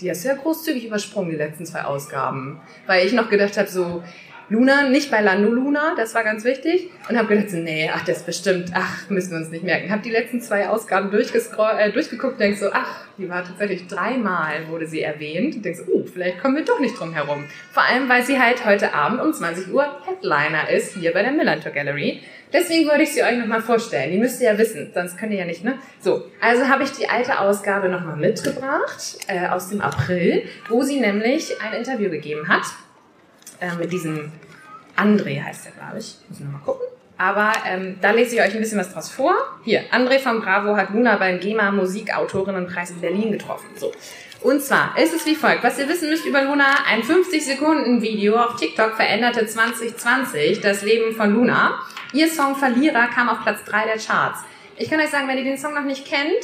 [0.00, 2.62] die hast du ja großzügig übersprungen, die letzten zwei Ausgaben.
[2.86, 4.02] Weil ich noch gedacht habe, so,
[4.50, 6.90] Luna, nicht bei Lando Luna, das war ganz wichtig.
[7.08, 9.92] Und habe gedacht, nee, ach, das bestimmt, ach, müssen wir uns nicht merken.
[9.92, 14.66] Habe die letzten zwei Ausgaben äh, durchgeguckt und denk so, ach, die war tatsächlich dreimal,
[14.68, 15.54] wurde sie erwähnt.
[15.54, 17.44] Und denk so, uh, vielleicht kommen wir doch nicht drum herum.
[17.70, 21.30] Vor allem, weil sie halt heute Abend um 20 Uhr Headliner ist, hier bei der
[21.30, 22.20] Millantor Gallery.
[22.52, 24.10] Deswegen wollte ich sie euch nochmal vorstellen.
[24.10, 25.78] Die müsst ihr ja wissen, sonst könnt ihr ja nicht, ne?
[26.00, 30.98] So, also habe ich die alte Ausgabe nochmal mitgebracht, äh, aus dem April, wo sie
[30.98, 32.64] nämlich ein Interview gegeben hat
[33.60, 34.32] äh, mit diesem
[34.96, 36.16] André heißt er, glaube ich.
[36.28, 36.86] Muss ich nochmal gucken.
[37.18, 39.34] Aber ähm, da lese ich euch ein bisschen was draus vor.
[39.62, 43.68] Hier, André von Bravo hat Luna beim GEMA Musikautorinnenpreis in Berlin getroffen.
[43.76, 43.92] So.
[44.42, 45.62] Und zwar ist es wie folgt.
[45.62, 51.34] Was ihr wissen müsst über Luna, ein 50-Sekunden-Video auf TikTok veränderte 2020 das Leben von
[51.34, 51.78] Luna.
[52.14, 54.40] Ihr Song Verlierer kam auf Platz 3 der Charts.
[54.78, 56.42] Ich kann euch sagen, wenn ihr den Song noch nicht kennt,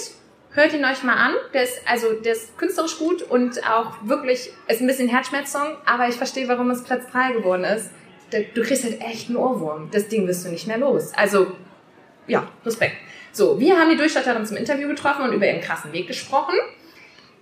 [0.57, 1.35] hört ihn euch mal an.
[1.55, 6.09] Der ist, also, der ist künstlerisch gut und auch wirklich, ist ein bisschen Herzschmerz-Song, aber
[6.09, 7.91] ich verstehe, warum es Platz 3 geworden ist.
[8.31, 9.89] Du kriegst halt echt einen Ohrwurm.
[9.93, 11.13] Das Ding wirst du nicht mehr los.
[11.15, 11.53] Also,
[12.27, 12.97] ja, Respekt.
[13.31, 16.55] So, wir haben die Durchstatterin zum Interview getroffen und über ihren krassen Weg gesprochen.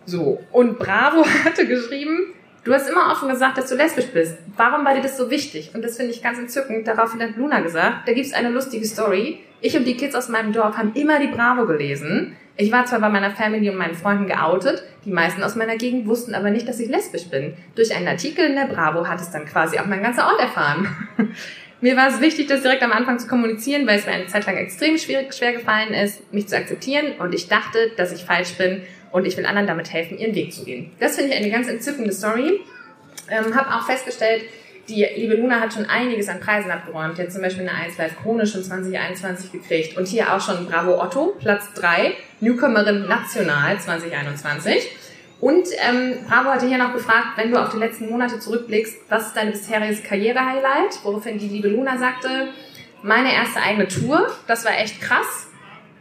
[0.04, 4.36] So, und Bravo hatte geschrieben, du hast immer offen gesagt, dass du lesbisch bist.
[4.56, 5.70] Warum war dir das so wichtig?
[5.74, 6.86] Und das finde ich ganz entzückend.
[6.86, 9.40] Daraufhin hat Luna gesagt, da gibt's eine lustige Story.
[9.60, 12.36] Ich und die Kids aus meinem Dorf haben immer die Bravo gelesen.
[12.56, 16.06] Ich war zwar bei meiner Family und meinen Freunden geoutet, die meisten aus meiner Gegend
[16.06, 17.54] wussten aber nicht, dass ich lesbisch bin.
[17.74, 20.86] Durch einen Artikel in der Bravo hat es dann quasi auch mein ganzer Ort erfahren.
[21.80, 24.46] Mir war es wichtig, das direkt am Anfang zu kommunizieren, weil es mir eine Zeit
[24.46, 28.80] lang extrem schwer gefallen ist, mich zu akzeptieren und ich dachte, dass ich falsch bin
[29.14, 30.90] und ich will anderen damit helfen, ihren Weg zu gehen.
[30.98, 32.60] Das finde ich eine ganz entzückende Story.
[33.30, 34.42] Ähm, habe auch festgestellt,
[34.88, 37.16] die liebe Luna hat schon einiges an Preisen abgeräumt.
[37.16, 39.96] Die hat zum Beispiel eine 1 Live Krone schon 2021 gekriegt.
[39.96, 44.90] Und hier auch schon Bravo Otto, Platz 3, Newcomerin National 2021.
[45.40, 49.28] Und ähm, Bravo hatte hier noch gefragt, wenn du auf die letzten Monate zurückblickst, was
[49.28, 51.04] ist dein bisheriges Karriere-Highlight?
[51.04, 52.48] Woraufhin die liebe Luna sagte,
[53.02, 55.46] meine erste eigene Tour, das war echt krass,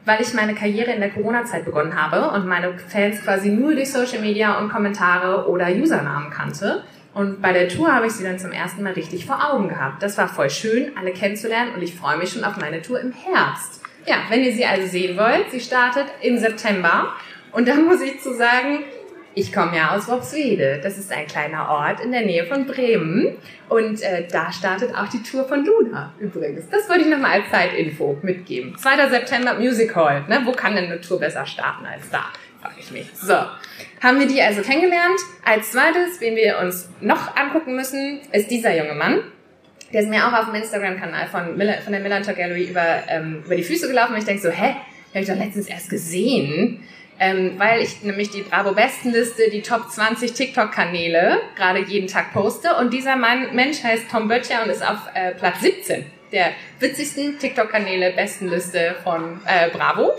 [0.05, 3.91] weil ich meine Karriere in der Corona-Zeit begonnen habe und meine Fans quasi nur durch
[3.91, 6.83] Social Media und Kommentare oder Usernamen kannte.
[7.13, 10.01] Und bei der Tour habe ich sie dann zum ersten Mal richtig vor Augen gehabt.
[10.01, 13.11] Das war voll schön, alle kennenzulernen und ich freue mich schon auf meine Tour im
[13.11, 13.81] Herbst.
[14.05, 17.13] Ja, wenn ihr sie also sehen wollt, sie startet im September.
[17.51, 18.79] Und da muss ich zu sagen,
[19.35, 20.79] Ich komme ja aus Worpswede.
[20.83, 23.35] Das ist ein kleiner Ort in der Nähe von Bremen.
[23.67, 26.69] Und äh, da startet auch die Tour von Luna übrigens.
[26.69, 28.77] Das wollte ich nochmal als Zeitinfo mitgeben.
[28.77, 29.09] 2.
[29.09, 30.23] September Music Hall.
[30.27, 30.41] Ne?
[30.45, 32.25] Wo kann denn eine Tour besser starten als da?
[32.61, 33.09] Frage ich mich.
[33.15, 35.19] So, haben wir die also kennengelernt.
[35.43, 39.21] Als zweites, wen wir uns noch angucken müssen, ist dieser junge Mann.
[39.91, 41.47] Der ist mir auch auf dem Instagram-Kanal von,
[41.83, 44.13] von der Millantor Gallery über, ähm, über die Füße gelaufen.
[44.13, 44.75] Und ich denke so, hä?
[45.09, 46.83] Die habe ich doch letztens erst gesehen
[47.23, 52.75] ähm, weil ich nämlich die Bravo Bestenliste, die Top 20 TikTok-Kanäle gerade jeden Tag poste.
[52.75, 56.47] Und dieser Mann, Mensch heißt Tom Böttcher und ist auf äh, Platz 17 der
[56.79, 60.11] witzigsten TikTok-Kanäle Bestenliste von äh, Bravo.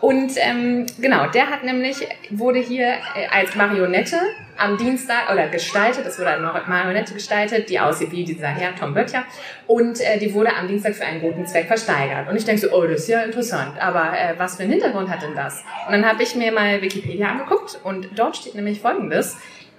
[0.00, 4.16] Und ähm, genau, der hat nämlich, wurde hier äh, als Marionette
[4.58, 8.94] am Dienstag oder gestaltet, es wurde eine Marionette gestaltet, die aussieht wie dieser Herr Tom
[8.94, 9.24] Böttcher
[9.66, 12.28] und äh, die wurde am Dienstag für einen guten Zweck versteigert.
[12.28, 15.08] Und ich denke so, oh, das ist ja interessant, aber äh, was für einen Hintergrund
[15.08, 15.64] hat denn das?
[15.86, 19.38] Und dann habe ich mir mal Wikipedia angeguckt und dort steht nämlich folgendes.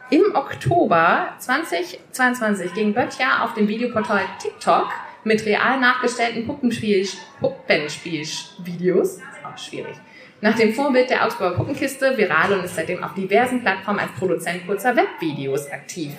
[0.10, 4.88] Im Oktober 2022 ging Böttcher auf dem Videoportal TikTok
[5.25, 7.08] mit real nachgestellten Puppenspiel,
[7.41, 9.95] Puppenspiel-Videos, auch schwierig,
[10.41, 14.65] nach dem Vorbild der Augsburger Puppenkiste viral und ist seitdem auf diversen Plattformen als Produzent
[14.67, 16.12] kurzer Webvideos aktiv.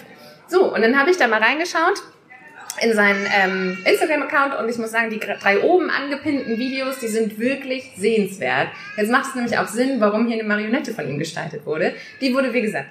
[0.48, 2.02] So, und dann habe ich da mal reingeschaut
[2.80, 7.38] in seinen ähm, Instagram-Account und ich muss sagen, die drei oben angepinnten Videos, die sind
[7.38, 8.68] wirklich sehenswert.
[8.96, 11.94] Jetzt macht es nämlich auch Sinn, warum hier eine Marionette von ihm gestaltet wurde.
[12.20, 12.88] Die wurde, wie gesagt,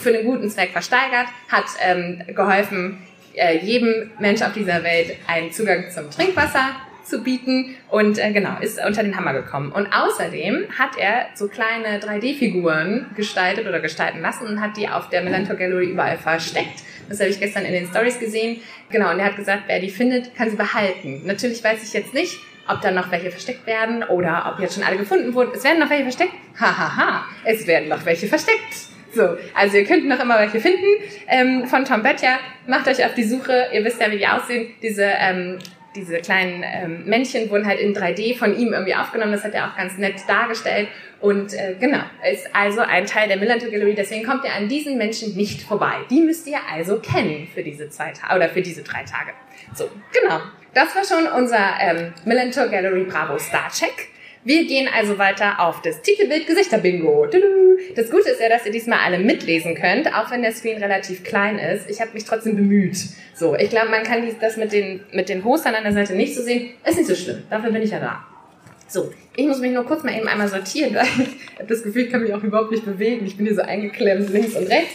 [0.00, 2.98] für einen guten Zweck versteigert, hat ähm, geholfen,
[3.34, 8.58] äh, jedem Mensch auf dieser Welt einen Zugang zum Trinkwasser zu bieten und äh, genau,
[8.60, 9.72] ist unter den Hammer gekommen.
[9.72, 15.08] Und außerdem hat er so kleine 3D-Figuren gestaltet oder gestalten lassen und hat die auf
[15.08, 16.82] der Melantor Gallery überall versteckt.
[17.08, 18.60] Das habe ich gestern in den Stories gesehen.
[18.90, 21.22] Genau, und er hat gesagt, wer die findet, kann sie behalten.
[21.24, 22.38] Natürlich weiß ich jetzt nicht,
[22.68, 25.52] ob da noch welche versteckt werden oder ob jetzt schon alle gefunden wurden.
[25.54, 26.32] Es werden noch welche versteckt.
[26.58, 27.24] Hahaha, ha, ha.
[27.44, 28.74] es werden noch welche versteckt.
[29.12, 30.84] So, also ihr könnt noch immer welche finden
[31.28, 32.38] ähm, von Tom Böttcher.
[32.66, 33.68] Macht euch auf die Suche.
[33.72, 34.74] Ihr wisst ja, wie die aussehen.
[34.82, 35.58] Diese ähm,
[35.96, 39.32] diese kleinen ähm, Männchen wurden halt in 3D von ihm irgendwie aufgenommen.
[39.32, 40.88] Das hat er auch ganz nett dargestellt.
[41.20, 43.94] Und äh, genau, ist also ein Teil der Millantor Gallery.
[43.94, 45.94] Deswegen kommt ihr an diesen Menschen nicht vorbei.
[46.10, 49.32] Die müsst ihr also kennen für diese zwei Tage oder für diese drei Tage.
[49.74, 50.40] So, genau.
[50.74, 54.10] Das war schon unser ähm, Millantor Gallery Bravo Star Check.
[54.46, 57.26] Wir gehen also weiter auf das Titelbild Gesichter Bingo.
[57.96, 61.24] Das Gute ist ja, dass ihr diesmal alle mitlesen könnt, auch wenn der Screen relativ
[61.24, 61.90] klein ist.
[61.90, 62.96] Ich habe mich trotzdem bemüht.
[63.34, 66.36] So, ich glaube, man kann das mit den, mit den Postern an der Seite nicht
[66.36, 66.74] so sehen.
[66.84, 67.42] Ist nicht so schlimm.
[67.50, 68.24] Dafür bin ich ja da.
[68.86, 72.02] So, ich muss mich nur kurz mal eben einmal sortieren, weil ich habe das Gefühl,
[72.04, 73.26] ich kann mich auch überhaupt nicht bewegen.
[73.26, 74.94] Ich bin hier so eingeklemmt links und rechts.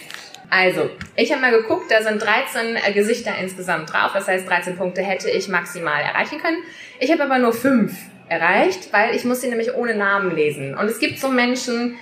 [0.50, 4.12] Also, ich habe mal geguckt, da sind 13 äh, Gesichter insgesamt drauf.
[4.14, 6.60] Das heißt, 13 Punkte hätte ich maximal erreichen können.
[7.02, 7.92] Ich habe aber nur 5
[8.32, 10.74] erreicht, weil ich muss sie nämlich ohne Namen lesen.
[10.74, 11.98] Und es gibt so Menschen,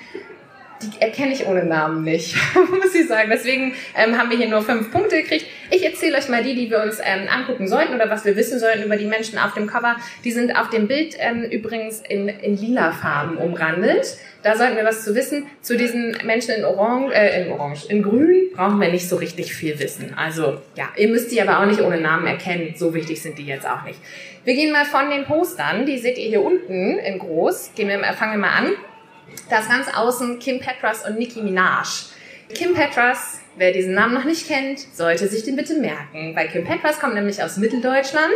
[0.82, 2.36] die erkenne ich ohne Namen nicht,
[2.72, 3.30] muss ich sagen.
[3.32, 5.46] Deswegen ähm, haben wir hier nur fünf Punkte gekriegt.
[5.72, 8.60] Ich erzähle euch mal die, die wir uns ähm, angucken sollten oder was wir wissen
[8.60, 9.96] sollten über die Menschen auf dem Cover.
[10.24, 14.18] Die sind auf dem Bild ähm, übrigens in, in lila Farben umrandet.
[14.42, 15.48] Da sollten wir was zu wissen.
[15.62, 19.54] Zu diesen Menschen in Orange, äh, in Orange, in Grün brauchen wir nicht so richtig
[19.54, 20.14] viel wissen.
[20.16, 22.74] Also ja, ihr müsst die aber auch nicht ohne Namen erkennen.
[22.76, 24.00] So wichtig sind die jetzt auch nicht.
[24.46, 27.72] Wir gehen mal von den Postern, die seht ihr hier unten in groß.
[27.76, 28.72] Gehen wir, fangen wir mal an.
[29.50, 32.10] Da ist ganz außen Kim Petras und Nicki Minaj.
[32.54, 36.66] Kim Petras, wer diesen Namen noch nicht kennt, sollte sich den bitte merken, weil Kim
[36.66, 38.34] Petras kommt nämlich aus Mitteldeutschland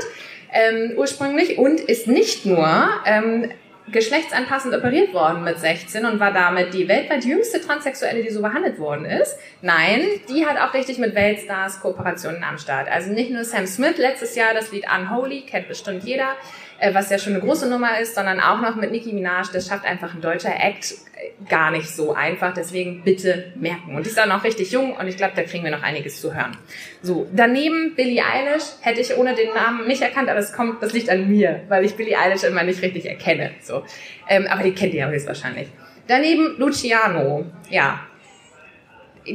[0.52, 3.52] ähm, ursprünglich und ist nicht nur ähm,
[3.92, 8.80] geschlechtsanpassend operiert worden mit 16 und war damit die weltweit jüngste Transsexuelle, die so behandelt
[8.80, 9.38] worden ist.
[9.62, 12.90] Nein, die hat auch richtig mit Weltstars Kooperationen am Start.
[12.90, 16.36] Also nicht nur Sam Smith letztes Jahr das Lied Unholy, kennt bestimmt jeder,
[16.80, 19.48] äh, was ja schon eine große Nummer ist, sondern auch noch mit Nicki Minaj.
[19.52, 22.54] Das schafft einfach ein deutscher Act äh, gar nicht so einfach.
[22.54, 23.96] Deswegen bitte merken.
[23.96, 26.20] Und die ist auch noch richtig jung und ich glaube, da kriegen wir noch einiges
[26.20, 26.56] zu hören.
[27.02, 30.94] So, daneben Billie Eilish hätte ich ohne den Namen nicht erkannt, aber das kommt, das
[30.94, 33.52] liegt an mir, weil ich Billie Eilish immer nicht richtig erkenne.
[33.62, 33.84] So,
[34.28, 35.68] ähm, aber die kennt ihr ja höchstwahrscheinlich.
[36.08, 37.46] Daneben Luciano.
[37.70, 38.02] Ja,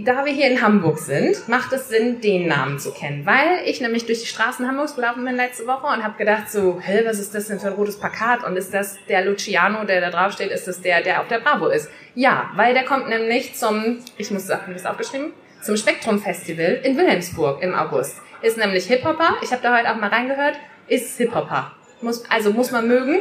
[0.04, 3.80] da wir hier in Hamburg sind, macht es Sinn, den Namen zu kennen, weil ich
[3.80, 7.18] nämlich durch die Straßen Hamburgs gelaufen bin letzte Woche und habe gedacht so, hä, was
[7.18, 8.44] ist das denn für ein rotes Plakat?
[8.44, 11.40] Und ist das der Luciano, der da drauf steht, ist das der, der auf der
[11.40, 11.88] Bravo ist?
[12.14, 16.96] Ja, weil der kommt nämlich zum, ich muss sagen, das aufgeschrieben, zum Spektrum Festival in
[16.96, 18.18] Wilhelmsburg im August.
[18.42, 21.72] Ist nämlich Hip-Hopper, ich habe da heute auch mal reingehört, ist Hip-Hopper.
[22.02, 23.20] Muss, also muss man mögen,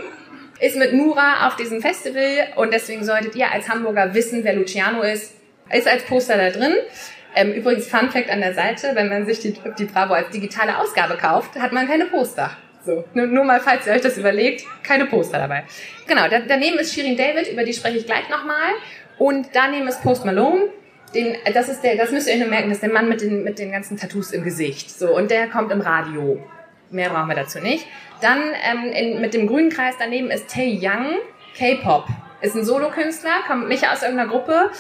[0.60, 5.02] ist mit Nura auf diesem Festival und deswegen solltet ihr als Hamburger wissen, wer Luciano
[5.02, 5.37] ist
[5.72, 6.74] ist als Poster da drin.
[7.36, 10.78] Ähm, übrigens, Fun Fact an der Seite, wenn man sich die, die Bravo als digitale
[10.78, 12.52] Ausgabe kauft, hat man keine Poster.
[12.84, 15.66] So, nur, nur mal, falls ihr euch das überlegt, keine Poster dabei.
[16.08, 18.72] Genau, da, daneben ist Shirin David, über die spreche ich gleich nochmal.
[19.18, 20.70] Und daneben ist Post Malone.
[21.14, 23.22] Den, das ist der, das müsst ihr euch nur merken, das ist der Mann mit
[23.22, 24.90] den, mit den ganzen Tattoos im Gesicht.
[24.90, 26.44] So, und der kommt im Radio.
[26.90, 27.86] Mehr brauchen wir dazu nicht.
[28.22, 31.18] Dann ähm, in, mit dem grünen Kreis daneben ist Tae Young,
[31.58, 32.08] K-Pop.
[32.42, 34.72] Ist ein Solokünstler, kommt nicht aus irgendeiner Gruppe.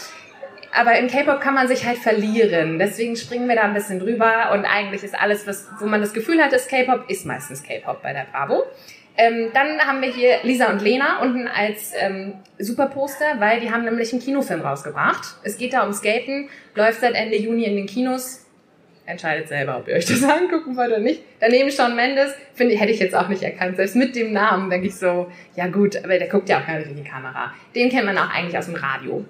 [0.74, 2.80] Aber in K-Pop kann man sich halt verlieren.
[2.80, 4.52] Deswegen springen wir da ein bisschen drüber.
[4.54, 8.02] Und eigentlich ist alles, was, wo man das Gefühl hat, ist K-Pop, ist meistens K-Pop
[8.02, 8.64] bei der Bravo.
[9.18, 13.84] Ähm, dann haben wir hier Lisa und Lena unten als ähm, Superposter, weil die haben
[13.84, 15.38] nämlich einen Kinofilm rausgebracht.
[15.44, 18.46] Es geht da um Skaten, läuft seit Ende Juni in den Kinos.
[19.08, 21.24] Entscheidet selber, ob ihr euch das angucken wollt oder nicht.
[21.40, 23.78] Daneben Shawn Mendes, finde hätte ich jetzt auch nicht erkannt.
[23.78, 26.78] Selbst mit dem Namen denke ich so, ja gut, aber der guckt ja auch gar
[26.78, 27.54] nicht in die Kamera.
[27.74, 29.26] Den kennt man auch eigentlich aus dem Radio.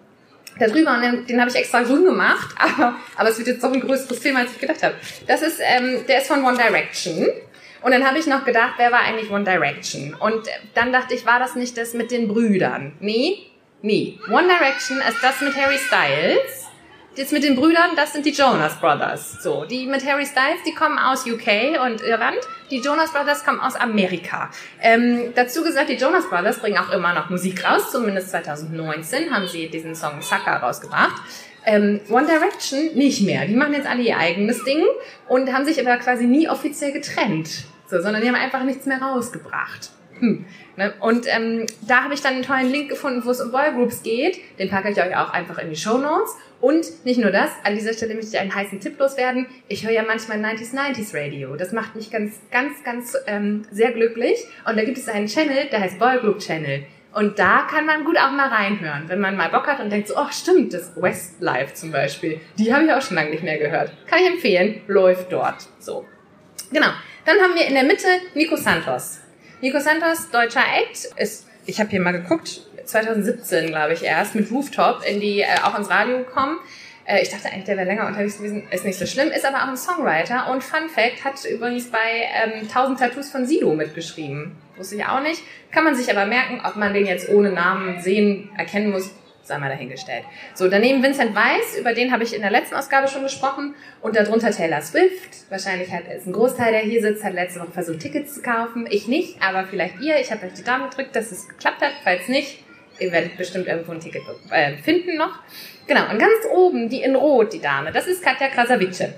[0.59, 3.71] Da drüber, den, den habe ich extra grün gemacht, aber, aber es wird jetzt doch
[3.71, 4.95] ein größeres Thema, als ich gedacht habe.
[5.27, 7.27] Das ist, ähm, der ist von One Direction.
[7.81, 10.13] Und dann habe ich noch gedacht, wer war eigentlich One Direction?
[10.15, 12.93] Und dann dachte ich, war das nicht das mit den Brüdern?
[12.99, 13.47] Nee,
[13.81, 14.19] nee.
[14.29, 16.66] One Direction ist das mit Harry Styles.
[17.17, 19.41] Das mit den Brüdern, das sind die Jonas Brothers.
[19.41, 22.37] So, die mit Harry Styles, die kommen aus UK und Irland.
[22.69, 24.51] Die Jonas Brothers kommen aus Amerika.
[24.79, 27.91] Ähm, dazu gesagt, die Jonas Brothers bringen auch immer noch Musik raus.
[27.91, 31.15] Zumindest 2019 haben sie diesen Song Sucker rausgebracht.
[31.65, 33.47] Ähm, One Direction nicht mehr.
[33.47, 34.83] Die machen jetzt alle ihr eigenes Ding
[35.27, 37.49] und haben sich aber quasi nie offiziell getrennt.
[37.89, 39.89] So, sondern die haben einfach nichts mehr rausgebracht.
[40.19, 40.45] Hm.
[40.75, 40.93] Ne?
[40.99, 44.39] Und ähm, da habe ich dann einen tollen Link gefunden, wo es um Boygroups geht.
[44.59, 46.35] Den packe ich euch auch einfach in die Show Notes.
[46.59, 49.45] Und nicht nur das, an dieser Stelle möchte ich einen heißen Tipp loswerden.
[49.67, 51.55] Ich höre ja manchmal 90s 90s Radio.
[51.55, 54.43] Das macht mich ganz, ganz, ganz ähm, sehr glücklich.
[54.65, 56.83] Und da gibt es einen Channel, der heißt Boygroup Channel.
[57.13, 60.07] Und da kann man gut auch mal reinhören, wenn man mal Bock hat und denkt
[60.07, 63.57] so, oh stimmt, das Westlife zum Beispiel, die habe ich auch schon lange nicht mehr
[63.57, 63.91] gehört.
[64.05, 65.67] Kann ich empfehlen, läuft dort.
[65.79, 66.05] So.
[66.71, 66.89] Genau.
[67.25, 69.19] Dann haben wir in der Mitte Nico Santos.
[69.61, 74.51] Nico Santos, deutscher Act, ist, ich habe hier mal geguckt, 2017, glaube ich, erst mit
[74.51, 76.57] Rooftop in die, äh, auch ins Radio gekommen.
[77.05, 78.67] Äh, ich dachte eigentlich, der wäre länger unterwegs gewesen.
[78.69, 80.51] Ist nicht so schlimm, ist aber auch ein Songwriter.
[80.51, 84.55] Und Fun Fact, hat übrigens bei ähm, 1000 Tattoos von Sido mitgeschrieben.
[84.75, 85.41] Wusste ich auch nicht.
[85.71, 89.57] Kann man sich aber merken, ob man den jetzt ohne Namen sehen, erkennen muss, sei
[89.57, 90.23] mal dahingestellt.
[90.53, 93.73] So, daneben Vincent Weiss, über den habe ich in der letzten Ausgabe schon gesprochen.
[94.01, 95.49] Und darunter Taylor Swift.
[95.49, 98.85] Wahrscheinlich hat es ein Großteil, der hier sitzt, hat letzte Woche versucht, Tickets zu kaufen.
[98.89, 100.19] Ich nicht, aber vielleicht ihr.
[100.19, 101.93] Ich habe euch die Daumen gedrückt, dass es geklappt hat.
[102.03, 102.66] Falls nicht,
[102.99, 105.39] werdet bestimmt irgendwo ein Ticket äh, finden noch.
[105.87, 109.09] Genau, und ganz oben, die in Rot, die Dame, das ist Katja Krasavice.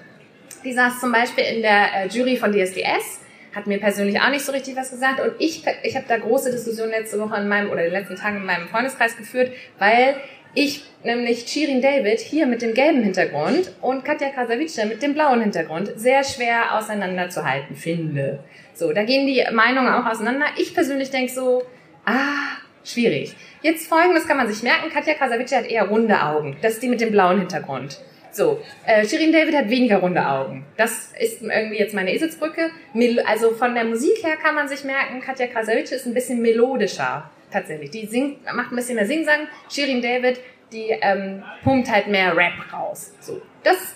[0.63, 3.21] Die saß zum Beispiel in der äh, Jury von DSDS
[3.55, 5.19] hat mir persönlich auch nicht so richtig was gesagt.
[5.19, 8.37] Und ich, ich habe da große Diskussionen letzte Woche in meinem oder den letzten Tagen
[8.37, 10.15] in meinem Freundeskreis geführt, weil
[10.53, 15.41] ich nämlich Shirin David hier mit dem gelben Hintergrund und Katja Krasavice mit dem blauen
[15.41, 18.43] Hintergrund sehr schwer auseinanderzuhalten finde.
[18.73, 20.45] So, da gehen die Meinungen auch auseinander.
[20.57, 21.63] Ich persönlich denke so,
[22.05, 23.35] ah, schwierig.
[23.61, 24.89] Jetzt folgendes kann man sich merken.
[24.89, 26.57] Katja Krasavice hat eher runde Augen.
[26.61, 27.99] Das ist die mit dem blauen Hintergrund.
[28.31, 30.65] So, äh, Shirin David hat weniger runde Augen.
[30.77, 32.69] Das ist irgendwie jetzt meine Eselsbrücke.
[32.93, 36.41] Mel also von der Musik her kann man sich merken, Katja Krasavice ist ein bisschen
[36.41, 37.29] melodischer.
[37.51, 37.89] Tatsächlich.
[37.89, 39.47] Die singt, macht ein bisschen mehr Singsang.
[39.69, 40.39] Shirin David,
[40.71, 43.11] die ähm, pumpt halt mehr Rap raus.
[43.19, 43.41] So.
[43.63, 43.95] Das,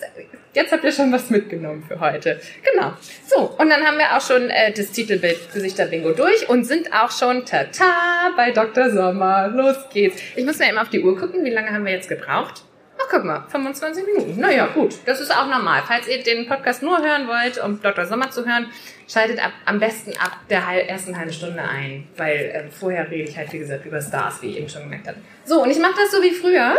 [0.54, 2.40] jetzt habt ihr schon was mitgenommen für heute.
[2.64, 2.94] Genau.
[3.28, 7.12] So, und dann haben wir auch schon äh, das Titelbild Gesichter-Bingo durch und sind auch
[7.12, 8.90] schon tata bei Dr.
[8.90, 9.48] Sommer.
[9.50, 10.22] Los geht's.
[10.36, 12.64] Ich muss mir immer auf die Uhr gucken, wie lange haben wir jetzt gebraucht?
[13.00, 14.40] Ach, guck mal, 25 Minuten.
[14.40, 15.82] Naja, gut, das ist auch normal.
[15.86, 18.06] Falls ihr den Podcast nur hören wollt, um Dr.
[18.06, 18.68] Sommer zu hören,
[19.08, 23.38] schaltet ab, am besten ab der ersten halben Stunde ein, weil äh, vorher rede ich
[23.38, 25.18] halt, wie gesagt, über Stars, wie ihr eben schon gemerkt habt.
[25.44, 26.76] So, und ich mache das so wie früher.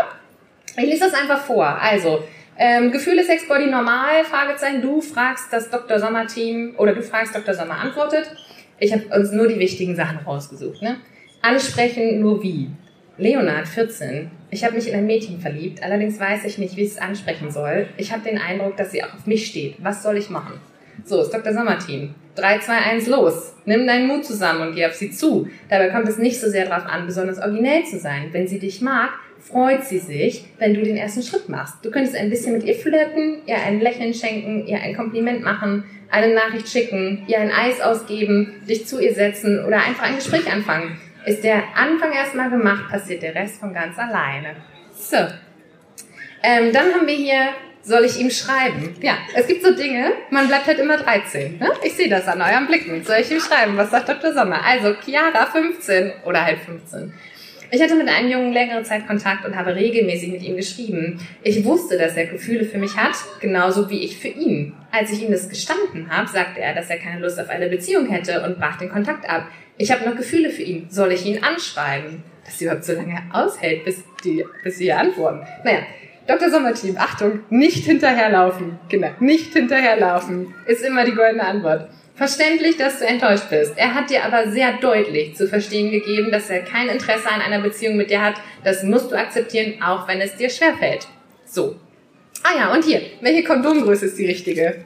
[0.77, 1.67] Ich lese das einfach vor.
[1.67, 2.25] Also,
[2.57, 5.99] ähm, Gefühle Sexbody normal, Fragezeichen, du fragst das Dr.
[5.99, 7.55] Sommer Team oder du fragst Dr.
[7.55, 8.31] Sommer antwortet.
[8.79, 10.83] Ich habe uns nur die wichtigen Sachen rausgesucht.
[10.83, 10.97] Ne?
[11.43, 12.71] Ansprechen nur wie.
[13.17, 14.31] Leonard, 14.
[14.51, 17.51] Ich habe mich in ein Mädchen verliebt, allerdings weiß ich nicht, wie ich es ansprechen
[17.51, 17.87] soll.
[17.97, 19.77] Ich habe den Eindruck, dass sie auch auf mich steht.
[19.79, 20.61] Was soll ich machen?
[21.05, 21.53] So, ist Dr.
[21.53, 22.15] Sommerteam.
[22.37, 23.55] 3, 2, 1, los.
[23.65, 25.49] Nimm deinen Mut zusammen und geh auf sie zu.
[25.69, 28.29] Dabei kommt es nicht so sehr darauf an, besonders originell zu sein.
[28.33, 29.11] Wenn sie dich mag,
[29.45, 31.77] freut sie sich, wenn du den ersten Schritt machst.
[31.83, 35.85] Du könntest ein bisschen mit ihr flirten, ihr ein Lächeln schenken, ihr ein Kompliment machen,
[36.11, 40.51] eine Nachricht schicken, ihr ein Eis ausgeben, dich zu ihr setzen oder einfach ein Gespräch
[40.51, 40.99] anfangen.
[41.27, 44.57] Ist der Anfang erstmal gemacht, passiert der Rest von ganz alleine.
[44.97, 45.17] So.
[46.43, 47.49] Ähm, dann haben wir hier,
[47.83, 48.97] soll ich ihm schreiben?
[49.01, 51.59] Ja, es gibt so Dinge, man bleibt halt immer 13.
[51.59, 51.71] Ne?
[51.83, 53.03] Ich sehe das an euren Blicken.
[53.05, 53.77] Soll ich ihm schreiben?
[53.77, 54.33] Was sagt Dr.
[54.33, 54.63] Sommer?
[54.65, 57.13] Also, Chiara 15 oder halt 15.
[57.75, 61.19] Ich hatte mit einem Jungen längere Zeit Kontakt und habe regelmäßig mit ihm geschrieben.
[61.43, 64.75] Ich wusste, dass er Gefühle für mich hat, genauso wie ich für ihn.
[64.93, 68.07] Als ich ihm das gestanden habe, sagte er, dass er keine Lust auf eine Beziehung
[68.07, 69.49] hätte und brach den Kontakt ab.
[69.77, 70.87] Ich habe noch Gefühle für ihn.
[70.89, 72.23] Soll ich ihn anschreiben?
[72.45, 75.41] Dass sie überhaupt so lange aushält, bis, die, bis sie antworten.
[75.65, 75.81] Naja,
[76.29, 76.51] Dr.
[76.51, 78.79] Sommerteam, Achtung, nicht hinterherlaufen.
[78.89, 81.89] Genau, nicht hinterherlaufen ist immer die goldene Antwort.
[82.17, 83.73] Verständlich, dass du enttäuscht bist.
[83.77, 87.61] Er hat dir aber sehr deutlich zu verstehen gegeben, dass er kein Interesse an einer
[87.61, 88.37] Beziehung mit dir hat.
[88.63, 91.09] Das musst du akzeptieren, auch wenn es dir schwerfällt.
[91.45, 91.77] So.
[92.45, 94.85] Ah ja, und hier, welche Kondomgröße ist die richtige?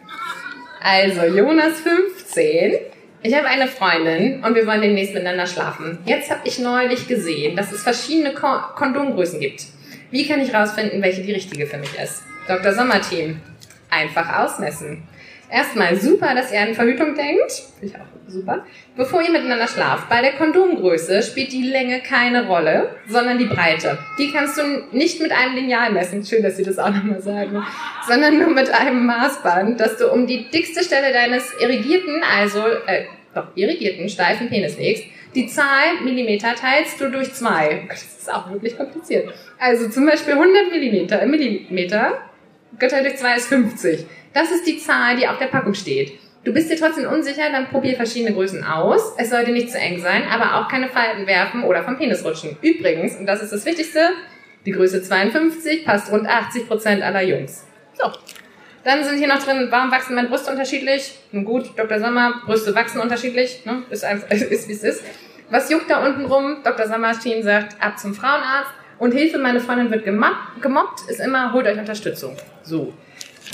[0.80, 2.78] Also, Jonas 15.
[3.22, 5.98] Ich habe eine Freundin und wir wollen demnächst miteinander schlafen.
[6.06, 9.64] Jetzt habe ich neulich gesehen, dass es verschiedene Kondomgrößen gibt.
[10.10, 12.22] Wie kann ich rausfinden, welche die richtige für mich ist?
[12.46, 12.72] Dr.
[12.72, 13.40] Sommerteam.
[13.90, 15.02] Einfach ausmessen.
[15.50, 17.52] Erstmal super, dass ihr an Verhütung denkt.
[17.78, 18.66] Finde ich auch super.
[18.96, 20.08] Bevor ihr miteinander schlaft.
[20.08, 23.98] Bei der Kondomgröße spielt die Länge keine Rolle, sondern die Breite.
[24.18, 26.24] Die kannst du nicht mit einem Lineal messen.
[26.24, 27.64] Schön, dass Sie das auch nochmal sagen.
[28.06, 33.04] Sondern nur mit einem Maßband, das du um die dickste Stelle deines irrigierten, also, äh,
[33.34, 35.04] doch, irrigierten, steifen Penis legst.
[35.34, 37.86] Die Zahl Millimeter teilst du durch zwei.
[37.88, 39.32] Das ist auch wirklich kompliziert.
[39.58, 42.18] Also zum Beispiel 100 Millimeter, Millimeter
[42.78, 44.06] geteilt durch zwei ist 50.
[44.32, 46.18] Das ist die Zahl, die auf der Packung steht.
[46.44, 49.14] Du bist dir trotzdem unsicher, dann probier verschiedene Größen aus.
[49.18, 52.56] Es sollte nicht zu eng sein, aber auch keine Falten werfen oder vom Penis rutschen.
[52.62, 54.10] Übrigens, und das ist das Wichtigste,
[54.64, 57.66] die Größe 52 passt rund 80% aller Jungs.
[57.94, 58.10] So.
[58.84, 61.18] Dann sind hier noch drin, warum wachsen meine Brüste unterschiedlich?
[61.32, 61.98] Nun gut, Dr.
[61.98, 63.82] Sommer, Brüste wachsen unterschiedlich, ne?
[63.90, 65.04] ist einfach, ist wie es ist.
[65.50, 66.58] Was juckt da unten rum?
[66.62, 66.86] Dr.
[66.86, 68.70] Sommers Team sagt, ab zum Frauenarzt.
[68.98, 72.36] Und Hilfe, meine Freundin wird gemobbt, ist immer, holt euch Unterstützung.
[72.62, 72.92] So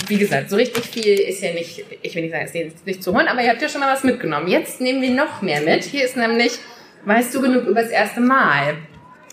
[0.07, 3.03] wie gesagt, so richtig viel ist ja nicht, ich will nicht sagen, es ist nicht
[3.03, 4.47] zu holen, aber ihr habt ja schon mal was mitgenommen.
[4.47, 5.83] Jetzt nehmen wir noch mehr mit.
[5.83, 6.53] Hier ist nämlich,
[7.05, 8.77] weißt du genug über das erste Mal?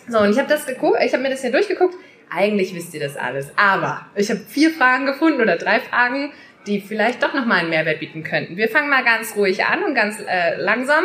[0.09, 1.95] So, und ich habe das geguckt, ich habe mir das hier durchgeguckt.
[2.31, 6.33] Eigentlich wisst ihr das alles, aber ich habe vier Fragen gefunden oder drei Fragen,
[6.67, 8.57] die vielleicht doch nochmal einen Mehrwert bieten könnten.
[8.57, 11.05] Wir fangen mal ganz ruhig an und ganz äh, langsam.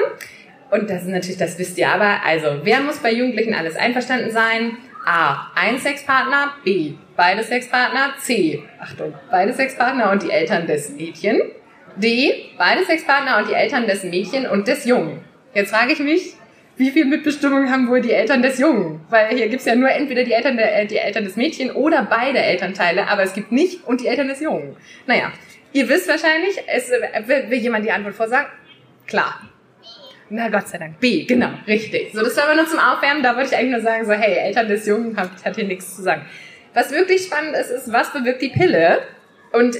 [0.69, 2.23] Und das ist natürlich, das wisst ihr aber.
[2.25, 4.77] Also, wer muss bei Jugendlichen alles einverstanden sein?
[5.07, 5.51] A.
[5.55, 6.55] Ein Sexpartner.
[6.65, 6.95] B.
[7.15, 8.15] Beide Sexpartner.
[8.19, 8.61] C.
[8.77, 9.13] Achtung.
[9.31, 11.41] Beide Sexpartner und die Eltern des Mädchen.
[11.95, 12.49] D.
[12.57, 15.21] Beide Sexpartner und die Eltern des Mädchen und des Jungen.
[15.53, 16.33] Jetzt frage ich mich,
[16.75, 18.99] wie viel Mitbestimmung haben wohl die Eltern des Jungen?
[19.09, 22.39] Weil hier gibt's ja nur entweder die Eltern, der, die Eltern des Mädchen oder beide
[22.39, 24.75] Elternteile, aber es gibt nicht und die Eltern des Jungen.
[25.05, 25.31] Naja,
[25.71, 28.49] ihr wisst wahrscheinlich, es, will, will jemand die Antwort vorsagen?
[29.07, 29.39] Klar,
[30.29, 30.99] na Gott sei Dank.
[30.99, 32.11] B, genau, richtig.
[32.13, 33.23] So, das war aber nur zum Aufwärmen.
[33.23, 35.95] Da wollte ich eigentlich nur sagen, so, hey, Eltern des Jungen hat, hat hier nichts
[35.95, 36.25] zu sagen.
[36.73, 38.99] Was wirklich spannend ist, ist, was bewirkt die Pille?
[39.53, 39.77] Und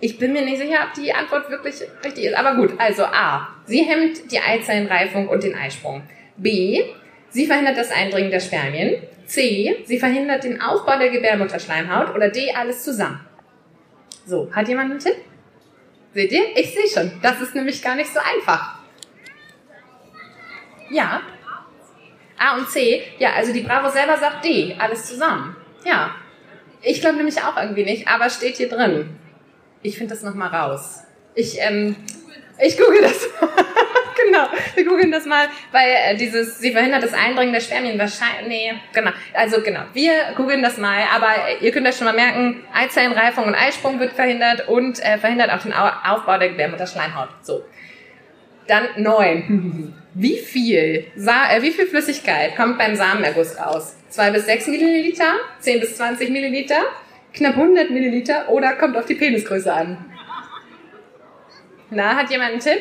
[0.00, 2.34] ich bin mir nicht sicher, ob die Antwort wirklich richtig ist.
[2.34, 3.48] Aber gut, also A.
[3.66, 6.02] Sie hemmt die Eizellenreifung und den Eisprung.
[6.36, 6.82] B.
[7.30, 9.02] Sie verhindert das Eindringen der Spermien.
[9.26, 9.76] C.
[9.84, 12.14] Sie verhindert den Aufbau der Gebärmutterschleimhaut.
[12.14, 12.52] Oder D.
[12.52, 13.20] Alles zusammen.
[14.26, 15.16] So, hat jemand einen Tipp?
[16.14, 16.56] Seht ihr?
[16.56, 17.12] Ich sehe schon.
[17.22, 18.79] Das ist nämlich gar nicht so einfach.
[20.90, 21.22] Ja.
[22.38, 23.02] A und C.
[23.18, 24.74] Ja, also die Bravo selber sagt D.
[24.78, 25.56] Alles zusammen.
[25.84, 26.14] Ja.
[26.82, 29.18] Ich glaube nämlich auch irgendwie nicht, aber steht hier drin.
[29.82, 31.04] Ich finde das nochmal raus.
[31.34, 31.96] Ich, ähm,
[32.58, 33.28] ich google das.
[34.26, 38.48] genau, wir googeln das mal, weil äh, dieses, sie verhindert das Eindringen der Spermien wahrscheinlich,
[38.48, 42.62] nee, genau, also genau, wir googeln das mal, aber ihr könnt euch schon mal merken,
[42.72, 47.28] Eizellenreifung und Eisprung wird verhindert und äh, verhindert auch den Aufbau der Gebärmutterschleimhaut.
[47.42, 47.64] So.
[48.66, 49.94] Dann neun.
[50.14, 53.94] Wie viel, Sa äh, wie viel Flüssigkeit kommt beim Samenerguss raus?
[54.08, 56.82] Zwei bis sechs Milliliter, zehn bis zwanzig Milliliter,
[57.32, 60.04] knapp 100 Milliliter oder kommt auf die Penisgröße an?
[61.90, 62.80] Na, hat jemand einen Tipp?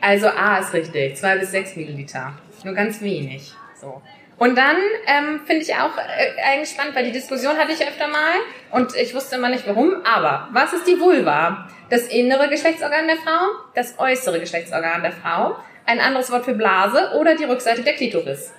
[0.00, 2.38] Also A ist richtig, zwei bis sechs Milliliter.
[2.64, 3.52] Nur ganz wenig.
[3.80, 4.02] So.
[4.38, 8.06] Und dann ähm, finde ich auch äh, eigentlich spannend, weil die Diskussion hatte ich öfter
[8.06, 8.36] mal
[8.70, 9.96] und ich wusste immer nicht warum.
[10.04, 11.68] Aber was ist die Vulva?
[11.90, 13.40] Das innere Geschlechtsorgan der Frau,
[13.74, 18.52] das äußere Geschlechtsorgan der Frau, ein anderes Wort für Blase oder die Rückseite der Klitoris?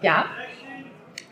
[0.00, 0.26] Ja?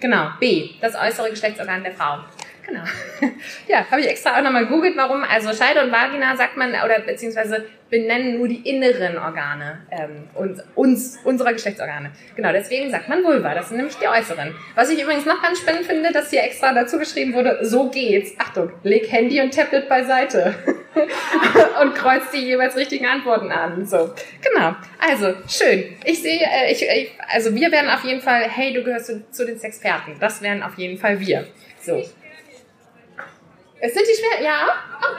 [0.01, 0.31] Genau.
[0.39, 0.71] B.
[0.81, 2.19] Das äußere Geschlechtsorgan der Frau.
[2.67, 2.83] Genau.
[3.69, 5.23] Ja, habe ich extra auch nochmal googelt, warum.
[5.25, 10.63] Also Scheide und Vagina sagt man, oder beziehungsweise benennen nur die inneren Organe ähm, uns,
[10.75, 12.11] uns, unserer Geschlechtsorgane.
[12.37, 13.55] Genau, deswegen sagt man Vulva.
[13.55, 14.55] Das sind nämlich die äußeren.
[14.75, 18.33] Was ich übrigens noch ganz spannend finde, dass hier extra dazu geschrieben wurde, so geht's.
[18.39, 20.55] Achtung, leg Handy und Tablet beiseite.
[21.83, 23.85] und kreuz die jeweils richtigen Antworten an.
[23.85, 24.13] So,
[24.43, 24.75] genau.
[24.99, 25.97] Also, schön.
[26.05, 29.31] Ich sehe, äh, ich, ich, also wir werden auf jeden Fall, hey, du gehörst zu,
[29.31, 30.17] zu den Sexperten.
[30.21, 31.47] Das wären auf jeden Fall wir.
[31.81, 32.03] So.
[33.85, 34.67] Es sind die schwer, ja?
[35.03, 35.17] Oh.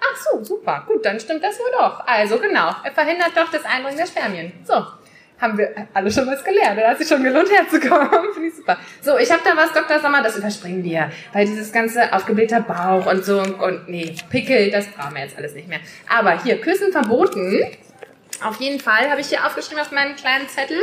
[0.00, 0.82] Ach so, super.
[0.88, 2.04] Gut, dann stimmt das wohl doch.
[2.04, 4.52] Also genau, er verhindert doch das Eindringen der Spermien.
[4.64, 4.84] So,
[5.40, 6.80] haben wir alle schon was gelernt.
[6.80, 8.10] Da hat sich schon gelohnt herzukommen.
[8.34, 8.76] Finde ich super.
[9.00, 10.00] So, ich habe da was, Dr.
[10.00, 11.12] Sommer, das überspringen wir.
[11.32, 15.54] Weil dieses ganze aufgeblähter Bauch und so und nee, Pickel, das brauchen wir jetzt alles
[15.54, 15.78] nicht mehr.
[16.08, 17.66] Aber hier, Küssen verboten.
[18.44, 20.76] Auf jeden Fall habe ich hier aufgeschrieben auf meinen kleinen Zettel.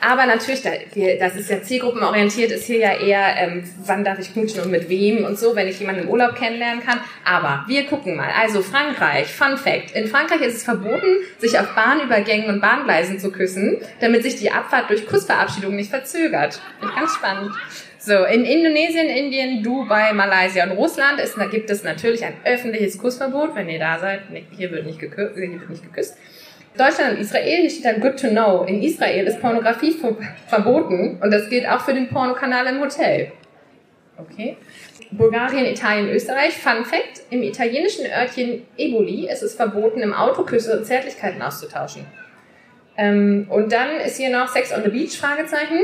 [0.00, 4.62] Aber natürlich, das ist ja zielgruppenorientiert, ist hier ja eher, ähm, wann darf ich knutschen
[4.62, 7.00] und mit wem und so, wenn ich jemanden im Urlaub kennenlernen kann.
[7.24, 8.30] Aber wir gucken mal.
[8.38, 9.90] Also Frankreich, Fun Fact.
[9.92, 14.52] In Frankreich ist es verboten, sich auf Bahnübergängen und Bahngleisen zu küssen, damit sich die
[14.52, 16.60] Abfahrt durch Kussverabschiedung nicht verzögert.
[16.78, 17.50] Finde ich ganz spannend.
[18.02, 22.96] So, in Indonesien, Indien, Dubai, Malaysia und Russland ist, da gibt es natürlich ein öffentliches
[22.96, 23.54] Kussverbot.
[23.54, 24.22] Wenn ihr da seid,
[24.56, 25.34] hier wird nicht, geküsst.
[25.34, 26.16] Hier wird nicht geküsst.
[26.76, 28.64] Deutschland und Israel, steht dann Good to Know.
[28.64, 29.96] In Israel ist Pornografie
[30.46, 33.32] verboten und das gilt auch für den Pornokanal im Hotel.
[34.16, 34.56] Okay.
[35.10, 36.56] Bulgarien, Italien, Österreich.
[36.56, 42.06] Fun Fact: Im italienischen Örtchen Eboli ist es verboten, im Auto Küsse und Zärtlichkeiten auszutauschen.
[42.96, 45.18] Ähm, und dann ist hier noch Sex on the Beach?
[45.18, 45.78] Fragezeichen.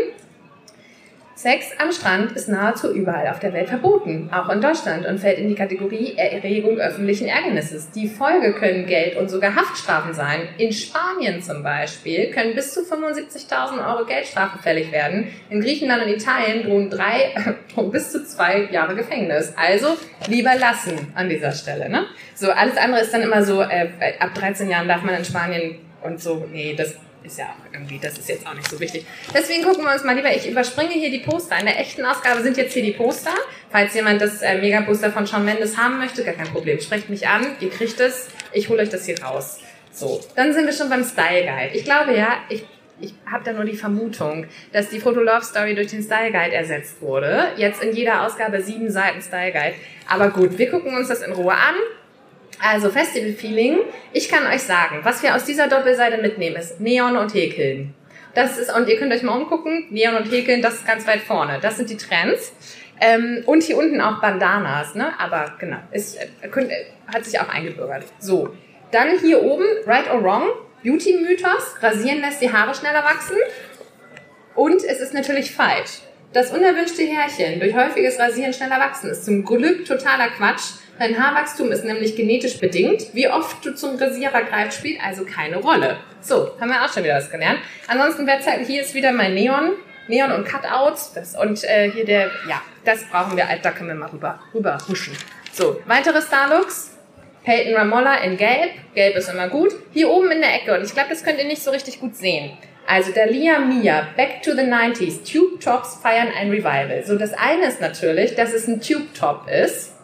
[1.36, 5.38] Sex am Strand ist nahezu überall auf der Welt verboten, auch in Deutschland, und fällt
[5.38, 7.90] in die Kategorie Erregung öffentlichen Ärgernisses.
[7.90, 10.48] Die Folge können Geld und sogar Haftstrafen sein.
[10.56, 15.28] In Spanien zum Beispiel können bis zu 75.000 Euro Geldstrafe fällig werden.
[15.50, 17.34] In Griechenland und Italien drohen drei
[17.92, 19.52] bis zu zwei Jahre Gefängnis.
[19.58, 19.88] Also
[20.28, 21.90] lieber lassen an dieser Stelle.
[21.90, 22.06] Ne?
[22.34, 25.80] So alles andere ist dann immer so, äh, ab 13 Jahren darf man in Spanien
[26.02, 26.94] und so, nee, das
[27.26, 29.06] ist ja auch irgendwie, das ist jetzt auch nicht so wichtig.
[29.34, 31.58] Deswegen gucken wir uns mal lieber, ich überspringe hier die Poster.
[31.58, 33.34] In der echten Ausgabe sind jetzt hier die Poster.
[33.70, 36.80] Falls jemand das äh, Megaposter von Shawn Mendes haben möchte, gar kein Problem.
[36.80, 38.28] Sprecht mich an, ihr kriegt es.
[38.52, 39.58] Ich hole euch das hier raus.
[39.92, 41.74] So, dann sind wir schon beim Style Guide.
[41.74, 42.64] Ich glaube ja, ich
[43.00, 46.54] ich habe da nur die Vermutung, dass die Foto Love Story durch den Style Guide
[46.54, 47.48] ersetzt wurde.
[47.56, 49.74] Jetzt in jeder Ausgabe sieben Seiten Style Guide.
[50.08, 51.74] Aber gut, wir gucken uns das in Ruhe an.
[52.60, 53.78] Also Festival Feeling.
[54.12, 57.94] Ich kann euch sagen, was wir aus dieser Doppelseite mitnehmen, ist Neon und Häkeln.
[58.34, 61.20] Das ist, und ihr könnt euch mal umgucken, Neon und Häkeln, das ist ganz weit
[61.20, 61.58] vorne.
[61.60, 62.52] Das sind die Trends.
[63.00, 65.12] Ähm, und hier unten auch Bandanas, ne?
[65.18, 68.04] Aber genau, ist, äh, hat sich auch eingebürgert.
[68.18, 68.54] So.
[68.90, 70.48] Dann hier oben, Right or Wrong,
[70.82, 73.36] Beauty-Mythos, rasieren lässt die Haare schneller wachsen.
[74.54, 76.00] Und es ist natürlich falsch.
[76.32, 81.70] Das unerwünschte Härchen durch häufiges Rasieren schneller wachsen ist zum Glück totaler Quatsch Dein Haarwachstum
[81.72, 83.14] ist nämlich genetisch bedingt.
[83.14, 85.98] Wie oft du zum Rasierer greifst, spielt also keine Rolle.
[86.22, 87.58] So, haben wir auch schon wieder was gelernt.
[87.86, 89.72] Ansonsten Zeit, hier ist wieder mein Neon.
[90.08, 91.12] Neon und Cutouts.
[91.12, 94.78] Das, und äh, hier der, ja, das brauchen wir, da können wir mal rüber, rüber
[94.88, 95.14] huschen.
[95.52, 96.92] So, weitere Starlooks.
[97.44, 98.70] Peyton Ramolla in Gelb.
[98.94, 99.72] Gelb ist immer gut.
[99.92, 102.16] Hier oben in der Ecke, und ich glaube, das könnt ihr nicht so richtig gut
[102.16, 102.56] sehen.
[102.88, 107.04] Also Dalia Mia, Back to the 90s, Tube Tops feiern ein Revival.
[107.04, 109.95] So, das eine ist natürlich, dass es ein Tube Top ist.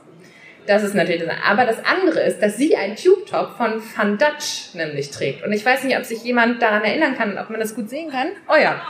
[0.66, 1.36] Das ist natürlich das.
[1.44, 5.44] Aber das andere ist, dass sie einen Tube-Top von Van Dutch nämlich trägt.
[5.44, 8.10] Und ich weiß nicht, ob sich jemand daran erinnern kann, ob man das gut sehen
[8.10, 8.28] kann.
[8.48, 8.80] Oh ja,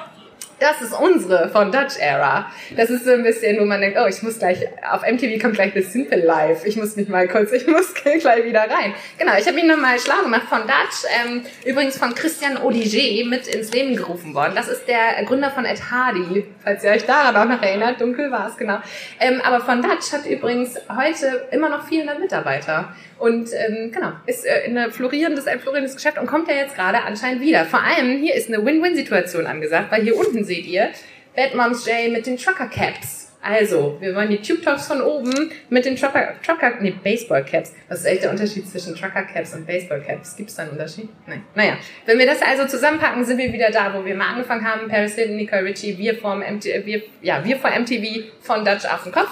[0.63, 2.47] das ist unsere von Dutch Era.
[2.77, 4.59] Das ist so ein bisschen, wo man denkt, oh, ich muss gleich,
[4.89, 6.67] auf MTV kommt gleich das Simple Life.
[6.67, 8.95] Ich muss mich mal kurz, ich muss gleich wieder rein.
[9.19, 13.49] Genau, ich habe ihn nochmal schlau gemacht von Dutch, ähm, übrigens von Christian Odiger mit
[13.49, 14.53] ins Leben gerufen worden.
[14.55, 18.01] Das ist der Gründer von Ed Hardy, falls ihr euch daran auch noch erinnert.
[18.01, 18.79] Dunkel war es, genau.
[19.19, 22.95] Ähm, aber von Dutch hat übrigens heute immer noch 400 Mitarbeiter.
[23.23, 27.03] Und ähm, genau, ist äh, eine florierendes, ein florierendes Geschäft und kommt ja jetzt gerade
[27.03, 27.65] anscheinend wieder.
[27.65, 30.91] Vor allem hier ist eine Win-Win-Situation angesagt, weil hier unten seht ihr
[31.35, 33.33] Bad Moms J mit den Trucker Caps.
[33.41, 37.73] Also, wir wollen die Tube Tops von oben mit den Trucker, Trucker, nee, Baseball Caps.
[37.89, 40.37] Was ist echt der Unterschied zwischen Trucker Caps und Baseball Caps?
[40.37, 41.09] Gibt es da einen Unterschied?
[41.27, 41.43] Nein.
[41.55, 44.89] Naja, wenn wir das also zusammenpacken, sind wir wieder da, wo wir mal angefangen haben.
[44.89, 49.05] Paris Hilton, Nicole Ritchie, wir vom MTV, wir, ja, wir vor MTV von Dutch auf
[49.05, 49.31] den Kopf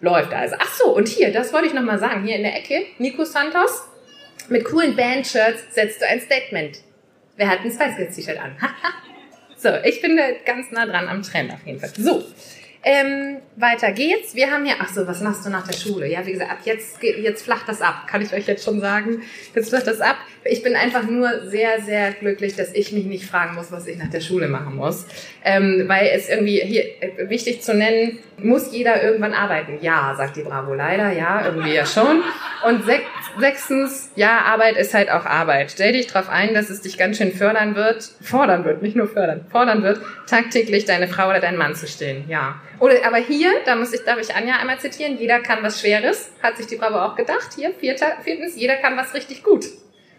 [0.00, 0.54] läuft also.
[0.60, 3.88] Ach so, und hier, das wollte ich nochmal sagen, hier in der Ecke, Nico Santos,
[4.48, 6.78] mit coolen Band-Shirts setzt du ein Statement.
[7.36, 8.54] Wer hat ein Spice Girls T-Shirt an?
[9.58, 11.90] So, ich bin da ganz nah dran am Trend auf jeden Fall.
[11.98, 12.24] So,
[12.84, 14.36] ähm, weiter geht's.
[14.36, 16.06] Wir haben hier, ach so, was machst du nach der Schule?
[16.06, 18.06] Ja, wie gesagt, ab jetzt, jetzt flacht das ab.
[18.08, 19.22] Kann ich euch jetzt schon sagen?
[19.54, 20.16] Jetzt flacht das ab.
[20.44, 23.98] Ich bin einfach nur sehr, sehr glücklich, dass ich mich nicht fragen muss, was ich
[23.98, 25.06] nach der Schule machen muss.
[25.44, 29.78] Ähm, weil es irgendwie hier äh, wichtig zu nennen, muss jeder irgendwann arbeiten?
[29.80, 32.22] Ja, sagt die Bravo leider, ja, irgendwie ja schon.
[32.64, 33.02] Und sech,
[33.38, 35.70] sechstens, ja, Arbeit ist halt auch Arbeit.
[35.72, 39.08] Stell dich darauf ein, dass es dich ganz schön fördern wird, fordern wird, nicht nur
[39.08, 42.24] fördern, fordern wird, tagtäglich deine Frau oder deinen Mann zu stillen.
[42.28, 42.60] Ja.
[42.78, 46.30] Oder aber hier, da muss ich, darf ich Anja einmal zitieren, jeder kann was Schweres,
[46.42, 47.50] hat sich die Bravo auch gedacht.
[47.56, 49.64] Hier, vierter, viertens, jeder kann was richtig gut.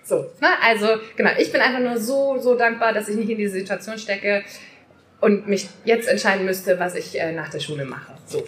[0.04, 0.48] So, ne?
[0.64, 3.98] Also, genau, ich bin einfach nur so, so dankbar, dass ich nicht in diese Situation
[3.98, 4.44] stecke
[5.22, 8.14] und mich jetzt entscheiden müsste, was ich äh, nach der Schule mache.
[8.26, 8.44] So.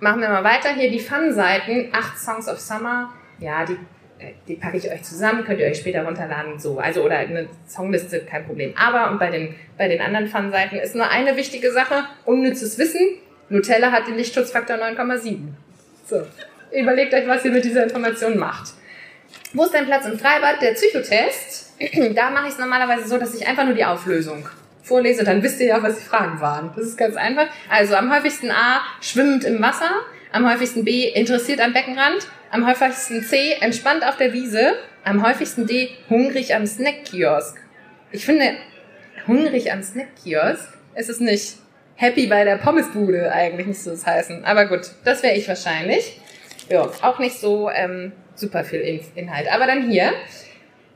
[0.00, 0.70] Machen wir mal weiter.
[0.70, 1.88] Hier die Fun-Seiten.
[1.92, 3.12] Acht Songs of Summer.
[3.38, 3.78] Ja, die,
[4.48, 6.58] die packe ich euch zusammen, könnt ihr euch später runterladen.
[6.58, 8.74] So, also oder eine Songliste, kein Problem.
[8.76, 13.00] Aber und bei den, bei den anderen Fun-Seiten ist nur eine wichtige Sache: unnützes Wissen.
[13.48, 15.38] Nutella hat den Lichtschutzfaktor 9,7.
[16.06, 16.22] So.
[16.72, 18.72] Überlegt euch, was ihr mit dieser Information macht.
[19.52, 20.60] Wo ist dein Platz im Freibad?
[20.60, 21.66] Der Psychotest
[22.14, 24.48] da mache ich es normalerweise so, dass ich einfach nur die Auflösung
[24.82, 26.70] vorlese, dann wisst ihr ja, was die Fragen waren.
[26.76, 27.48] Das ist ganz einfach.
[27.68, 29.90] Also am häufigsten A, schwimmend im Wasser.
[30.36, 32.28] Am häufigsten B, interessiert am Beckenrand.
[32.50, 34.74] Am häufigsten C, entspannt auf der Wiese.
[35.02, 37.56] Am häufigsten D, hungrig am Snackkiosk.
[38.12, 38.52] Ich finde,
[39.26, 41.54] hungrig am Snackkiosk ist es nicht
[41.94, 44.44] happy bei der Pommesbude eigentlich, müsste es heißen.
[44.44, 46.20] Aber gut, das wäre ich wahrscheinlich.
[46.68, 49.50] Ja, auch nicht so ähm, super viel Inhalt.
[49.50, 50.12] Aber dann hier.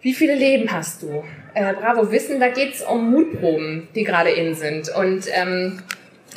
[0.02, 1.24] Wie viele Leben hast du?
[1.54, 4.90] Äh, Bravo Wissen, da geht's um Mutproben, die gerade in sind.
[4.90, 5.82] Und ähm,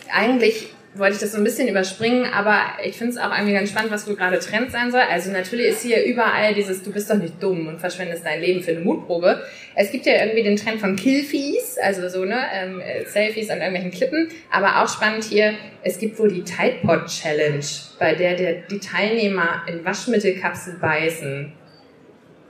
[0.10, 3.70] eigentlich wollte ich das so ein bisschen überspringen, aber ich finde es auch irgendwie ganz
[3.70, 5.02] spannend, was wohl gerade Trend sein soll.
[5.02, 8.62] Also natürlich ist hier überall dieses, du bist doch nicht dumm und verschwendest dein Leben
[8.62, 9.42] für eine Mutprobe.
[9.76, 13.92] Es gibt ja irgendwie den Trend von Killfies, also so, ne, ähm, Selfies an irgendwelchen
[13.92, 14.30] Klippen.
[14.52, 17.66] Aber auch spannend hier, es gibt wohl die Tide Pod Challenge,
[17.98, 21.54] bei der, der die Teilnehmer in Waschmittelkapsel beißen.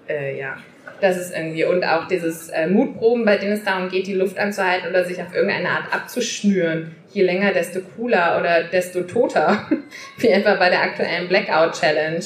[0.09, 0.57] Äh, ja,
[0.99, 4.37] das ist irgendwie, und auch dieses äh, Mutproben, bei denen es darum geht, die Luft
[4.37, 6.95] anzuhalten oder sich auf irgendeine Art abzuschnüren.
[7.13, 9.67] Je länger, desto cooler oder desto toter.
[10.17, 12.23] Wie etwa bei der aktuellen Blackout Challenge.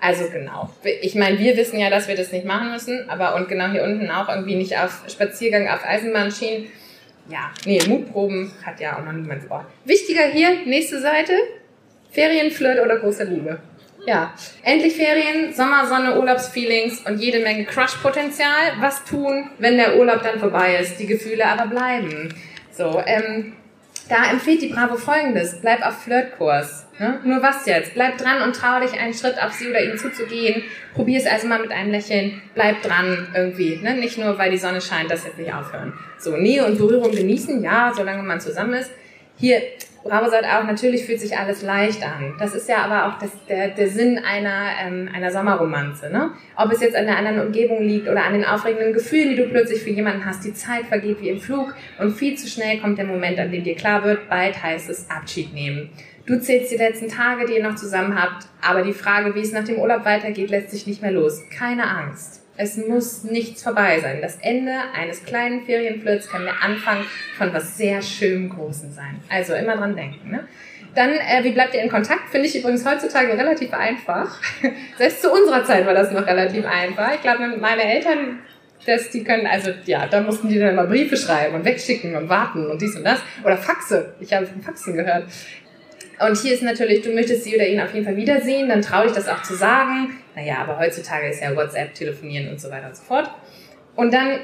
[0.00, 0.70] Also genau.
[1.02, 3.84] Ich meine, wir wissen ja, dass wir das nicht machen müssen, aber und genau hier
[3.84, 6.66] unten auch irgendwie nicht auf Spaziergang auf Eisenbahnschienen.
[7.28, 9.64] Ja, nee, Mutproben hat ja auch noch niemand vor.
[9.84, 11.32] Wichtiger hier, nächste Seite.
[12.10, 13.58] Ferienflirt oder große Liebe.
[14.06, 18.74] Ja, endlich Ferien, Sommersonne, Urlaubsfeelings und jede Menge Crush-Potenzial.
[18.80, 22.34] Was tun, wenn der Urlaub dann vorbei ist, die Gefühle aber bleiben?
[22.70, 23.54] So, ähm,
[24.08, 25.60] da empfiehlt die Bravo folgendes.
[25.60, 26.86] Bleib auf Flirtkurs.
[26.98, 27.20] Ne?
[27.24, 27.94] Nur was jetzt?
[27.94, 30.62] Bleib dran und trau dich einen Schritt auf sie oder ihn zuzugehen.
[30.94, 32.42] Probier es also mal mit einem Lächeln.
[32.54, 33.76] Bleib dran irgendwie.
[33.76, 33.94] Ne?
[33.94, 35.94] Nicht nur, weil die Sonne scheint, das jetzt nicht aufhören.
[36.18, 38.90] So, Nähe und Berührung genießen, ja, solange man zusammen ist.
[39.36, 39.62] Hier,
[40.04, 42.34] Bravo sagt auch, natürlich fühlt sich alles leicht an.
[42.38, 46.10] Das ist ja aber auch das, der, der Sinn einer, ähm, einer Sommerromanze.
[46.12, 46.32] Ne?
[46.56, 49.48] Ob es jetzt an der anderen Umgebung liegt oder an den aufregenden Gefühlen, die du
[49.48, 50.44] plötzlich für jemanden hast.
[50.44, 53.64] Die Zeit vergeht wie im Flug und viel zu schnell kommt der Moment, an dem
[53.64, 55.88] dir klar wird, bald heißt es Abschied nehmen.
[56.26, 59.52] Du zählst die letzten Tage, die ihr noch zusammen habt, aber die Frage, wie es
[59.52, 61.40] nach dem Urlaub weitergeht, lässt sich nicht mehr los.
[61.50, 62.43] Keine Angst.
[62.56, 64.20] Es muss nichts vorbei sein.
[64.20, 66.98] Das Ende eines kleinen Ferienflirts kann der Anfang
[67.36, 69.20] von was sehr schön Großen sein.
[69.28, 70.30] Also immer dran denken.
[70.30, 70.46] Ne?
[70.94, 72.30] Dann, äh, wie bleibt ihr in Kontakt?
[72.30, 74.40] Finde ich übrigens heutzutage relativ einfach.
[74.98, 77.14] Selbst zu unserer Zeit war das noch relativ einfach.
[77.14, 78.38] Ich glaube, meine Eltern,
[78.86, 82.28] das, die können, also ja, da mussten die dann immer Briefe schreiben und wegschicken und
[82.28, 83.18] warten und dies und das.
[83.42, 84.14] Oder Faxe.
[84.20, 85.24] Ich habe von Faxen gehört.
[86.20, 89.06] Und hier ist natürlich, du möchtest sie oder ihn auf jeden Fall wiedersehen, dann traue
[89.06, 90.16] ich das auch zu sagen.
[90.36, 93.30] Naja, aber heutzutage ist ja WhatsApp, Telefonieren und so weiter und so fort.
[93.96, 94.40] Und dann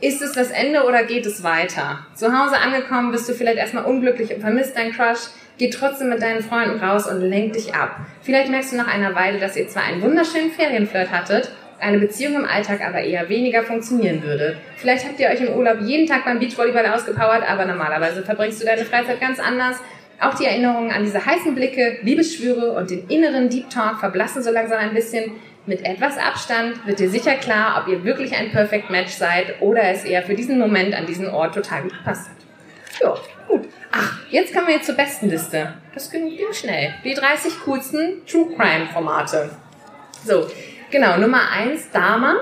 [0.00, 2.06] ist es das Ende oder geht es weiter?
[2.14, 5.28] Zu Hause angekommen bist du vielleicht erstmal unglücklich und vermisst deinen Crush.
[5.58, 8.00] Geh trotzdem mit deinen Freunden raus und lenk dich ab.
[8.22, 12.36] Vielleicht merkst du nach einer Weile, dass ihr zwar einen wunderschönen Ferienflirt hattet, eine Beziehung
[12.36, 14.56] im Alltag aber eher weniger funktionieren würde.
[14.76, 18.66] Vielleicht habt ihr euch im Urlaub jeden Tag beim Beachvolleyball ausgepowert, aber normalerweise verbringst du
[18.66, 19.78] deine Freizeit ganz anders
[20.22, 24.50] auch die Erinnerungen an diese heißen Blicke, Liebesschwüre und den inneren Deep Talk verblassen so
[24.50, 25.32] langsam ein bisschen.
[25.64, 29.84] Mit etwas Abstand wird dir sicher klar, ob ihr wirklich ein Perfect Match seid oder
[29.84, 32.36] es eher für diesen Moment an diesen Ort total gut gepasst hat.
[33.00, 33.14] Ja,
[33.46, 33.68] gut.
[33.92, 35.74] Ach, jetzt kommen wir jetzt zur besten Liste.
[35.94, 36.94] Das ging, schnell.
[37.04, 39.50] Die 30 coolsten True Crime Formate.
[40.24, 40.50] So,
[40.90, 41.16] genau.
[41.18, 42.34] Nummer 1, Dama.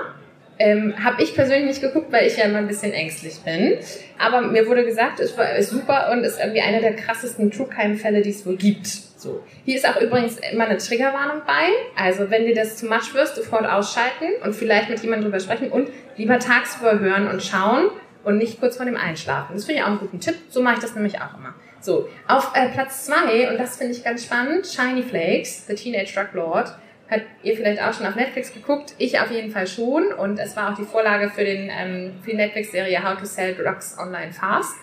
[0.63, 3.79] Ähm, habe ich persönlich nicht geguckt, weil ich ja immer ein bisschen ängstlich bin.
[4.19, 7.67] Aber mir wurde gesagt, es war ist super und ist irgendwie einer der krassesten True
[7.67, 8.87] Crime Fälle, die es wohl gibt.
[8.87, 9.43] So.
[9.65, 11.71] Hier ist auch übrigens immer eine Triggerwarnung bei.
[11.97, 15.73] Also wenn dir das zu much wirst, sofort ausschalten und vielleicht mit jemandem drüber sprechen
[15.73, 17.91] und lieber tagsüber hören und schauen
[18.23, 19.55] und nicht kurz vor dem Einschlafen.
[19.55, 20.35] Das finde ich auch einen guten Tipp.
[20.51, 21.55] So mache ich das nämlich auch immer.
[21.81, 26.13] So, auf äh, Platz zwei und das finde ich ganz spannend, Shiny Flakes, The Teenage
[26.15, 26.75] Drug Lord.
[27.11, 28.95] Hat ihr vielleicht auch schon auf Netflix geguckt?
[28.99, 30.13] Ich auf jeden Fall schon.
[30.13, 33.55] Und es war auch die Vorlage für, den, ähm, für die Netflix-Serie How to Sell
[33.55, 34.77] Drugs Online Fast.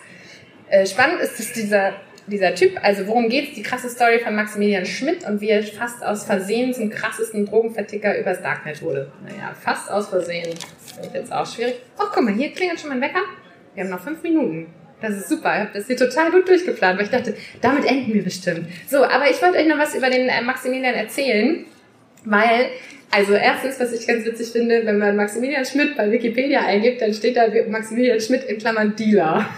[0.68, 1.94] Äh, spannend ist, dass dieser,
[2.26, 3.54] dieser Typ, also worum geht's?
[3.54, 8.18] Die krasse Story von Maximilian Schmidt und wie er fast aus Versehen zum krassesten Drogenverticker
[8.18, 9.10] übers Darknet wurde.
[9.24, 10.50] Naja, fast aus Versehen.
[10.50, 11.80] Das ich jetzt auch schwierig.
[11.98, 13.22] Oh, guck mal, hier klingelt schon mein Wecker.
[13.74, 14.66] Wir haben noch fünf Minuten.
[15.00, 15.54] Das ist super.
[15.54, 18.68] Ich habe das hier total gut durchgeplant, weil ich dachte, damit enden wir bestimmt.
[18.88, 21.64] So, aber ich wollte euch noch was über den äh, Maximilian erzählen.
[22.24, 22.66] Weil,
[23.10, 27.14] also erstens, was ich ganz witzig finde, wenn man Maximilian Schmidt bei Wikipedia eingibt, dann
[27.14, 29.48] steht da Maximilian Schmidt in Klammern Dealer.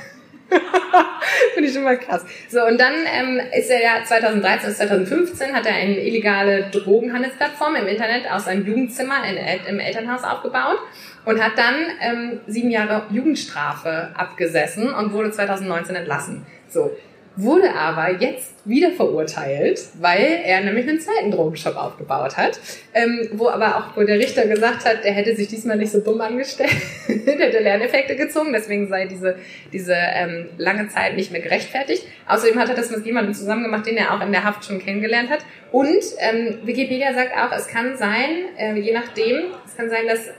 [1.54, 2.24] Finde ich schon mal krass.
[2.48, 7.76] So, und dann ähm, ist er ja 2013 bis 2015 hat er eine illegale Drogenhandelsplattform
[7.76, 9.36] im Internet aus seinem Jugendzimmer in,
[9.68, 10.78] im Elternhaus aufgebaut
[11.24, 16.46] und hat dann ähm, sieben Jahre Jugendstrafe abgesessen und wurde 2019 entlassen.
[16.68, 16.96] So,
[17.42, 22.60] wurde aber jetzt wieder verurteilt, weil er nämlich einen zweiten Drogenshop aufgebaut hat,
[22.94, 26.00] ähm, wo aber auch wo der Richter gesagt hat, der hätte sich diesmal nicht so
[26.00, 26.70] dumm angestellt,
[27.06, 29.36] hätte Lerneffekte gezogen, deswegen sei diese,
[29.72, 32.04] diese ähm, lange Zeit nicht mehr gerechtfertigt.
[32.28, 34.78] Außerdem hat er das mit jemandem zusammen gemacht, den er auch in der Haft schon
[34.78, 35.40] kennengelernt hat.
[35.72, 40.30] Und ähm, Wikipedia sagt auch, es kann sein, äh, je nachdem, es kann sein, dass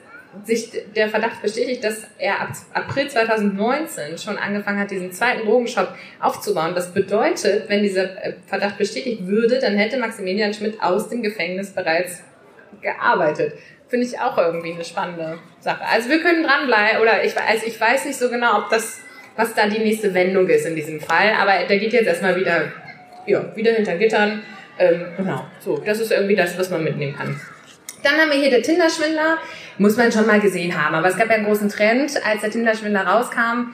[0.43, 5.89] sich der Verdacht bestätigt, dass er ab April 2019 schon angefangen hat, diesen zweiten Drogenshop
[6.19, 6.73] aufzubauen.
[6.73, 11.71] Das bedeutet, wenn dieser äh, Verdacht bestätigt würde, dann hätte Maximilian Schmidt aus dem Gefängnis
[11.71, 12.23] bereits
[12.81, 13.53] gearbeitet.
[13.89, 15.83] Finde ich auch irgendwie eine spannende Sache.
[15.85, 19.01] Also wir können dranbleiben, oder ich, also ich weiß nicht so genau, ob das,
[19.35, 22.71] was da die nächste Wendung ist in diesem Fall, aber der geht jetzt erstmal wieder,
[23.25, 24.43] ja, wieder hinter Gittern.
[24.79, 27.39] Ähm, genau, so, das ist irgendwie das, was man mitnehmen kann.
[28.03, 29.37] Dann haben wir hier der Tinder-Schwindler
[29.81, 30.95] muss man schon mal gesehen haben.
[30.95, 33.73] Aber es gab ja einen großen Trend, als der Tinder-Schwindler rauskam.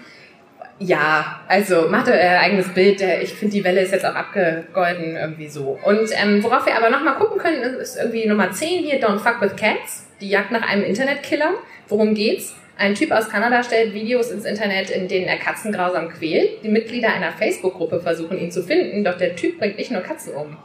[0.79, 3.01] Ja, also macht euer eigenes Bild.
[3.01, 5.77] Ich finde, die Welle ist jetzt auch abgegolden irgendwie so.
[5.83, 9.41] Und ähm, worauf wir aber nochmal gucken können, ist irgendwie Nummer 10 hier, Don't Fuck
[9.41, 10.07] With Cats.
[10.21, 11.51] Die Jagd nach einem Internetkiller.
[11.87, 12.55] Worum geht's?
[12.77, 16.63] Ein Typ aus Kanada stellt Videos ins Internet, in denen er Katzen grausam quält.
[16.63, 20.33] Die Mitglieder einer Facebook-Gruppe versuchen ihn zu finden, doch der Typ bringt nicht nur Katzen
[20.35, 20.57] um.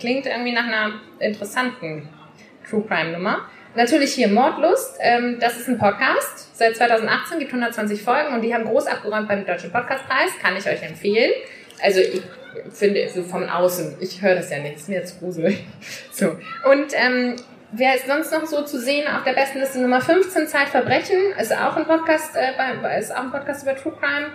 [0.00, 2.08] Klingt irgendwie nach einer interessanten
[2.68, 3.48] True Crime Nummer.
[3.74, 4.96] Natürlich hier Mordlust.
[5.00, 6.56] Ähm, das ist ein Podcast.
[6.56, 10.30] Seit 2018 gibt 120 Folgen und die haben groß abgeräumt beim Deutschen Podcastpreis.
[10.42, 11.32] Kann ich euch empfehlen.
[11.82, 12.22] Also ich
[12.72, 13.96] finde so von außen.
[14.00, 14.76] Ich höre das ja nicht.
[14.76, 15.64] Ist mir jetzt gruselig.
[16.10, 16.36] So.
[16.68, 17.36] Und ähm,
[17.70, 21.16] wer ist sonst noch so zu sehen auf der besten Liste Nummer 15 Zeitverbrechen?
[21.40, 24.26] Ist auch ein Podcast, äh, ist auch ein Podcast über True Crime.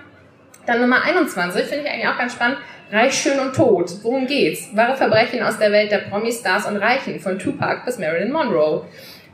[0.66, 2.58] Dann Nummer 21 finde ich eigentlich auch ganz spannend.
[2.92, 3.92] Reich, schön und tot.
[4.04, 4.70] Worum geht's?
[4.76, 7.20] Wahre Verbrechen aus der Welt der Promis, Stars und Reichen.
[7.20, 8.86] Von Tupac bis Marilyn Monroe.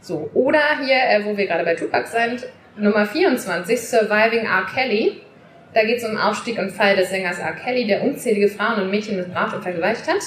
[0.02, 4.66] So, oder hier, äh, wo wir gerade bei Tupac sind, Nummer 24, Surviving R.
[4.74, 5.22] Kelly.
[5.74, 7.54] Da geht es um Aufstieg und Fall des Sängers R.
[7.54, 10.22] Kelly, der unzählige Frauen und Mädchen missbraucht und vergewaltigt hat.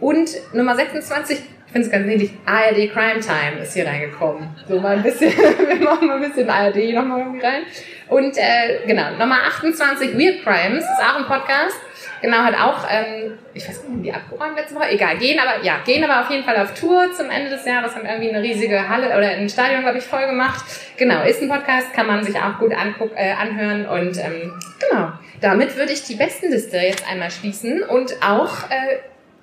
[0.00, 1.40] Und Nummer 26,
[1.72, 4.46] ich finde es ganz niedlich, ARD Crime Time ist hier reingekommen.
[4.68, 7.62] So mal ein bisschen, wir machen mal ein bisschen ARD nochmal irgendwie rein.
[8.08, 11.80] Und äh, genau, Nummer 28, Weird Crimes, ist auch ein Podcast
[12.22, 15.80] Genau, hat auch, ähm, ich weiß nicht, die abgeräumt letzte Woche, egal, gehen aber, ja,
[15.84, 18.88] gehen aber auf jeden Fall auf Tour zum Ende des Jahres, haben irgendwie eine riesige
[18.88, 20.64] Halle oder ein Stadion, glaube ich, voll gemacht.
[20.96, 25.10] Genau, ist ein Podcast, kann man sich auch gut anguck, äh, anhören und ähm, genau,
[25.40, 28.98] damit würde ich die Bestenliste jetzt einmal schließen und auch, äh,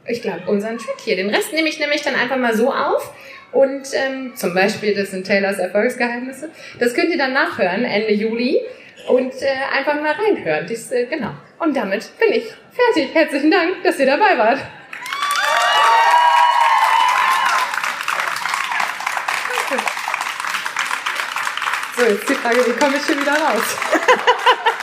[0.10, 1.16] ich glaube, unseren Track hier.
[1.16, 3.14] Den Rest nehme ich nämlich dann einfach mal so auf.
[3.51, 6.49] Und ähm, zum Beispiel, das sind Taylors Erfolgsgeheimnisse.
[6.80, 8.62] Das könnt ihr dann nachhören Ende Juli
[9.07, 10.68] und äh, einfach mal reinhören.
[10.68, 11.32] Dies, äh, genau.
[11.57, 13.14] Und damit bin ich fertig.
[13.14, 14.60] Herzlichen Dank, dass ihr dabei wart.
[21.97, 23.78] So, jetzt die Frage, wie komme ich hier wieder raus?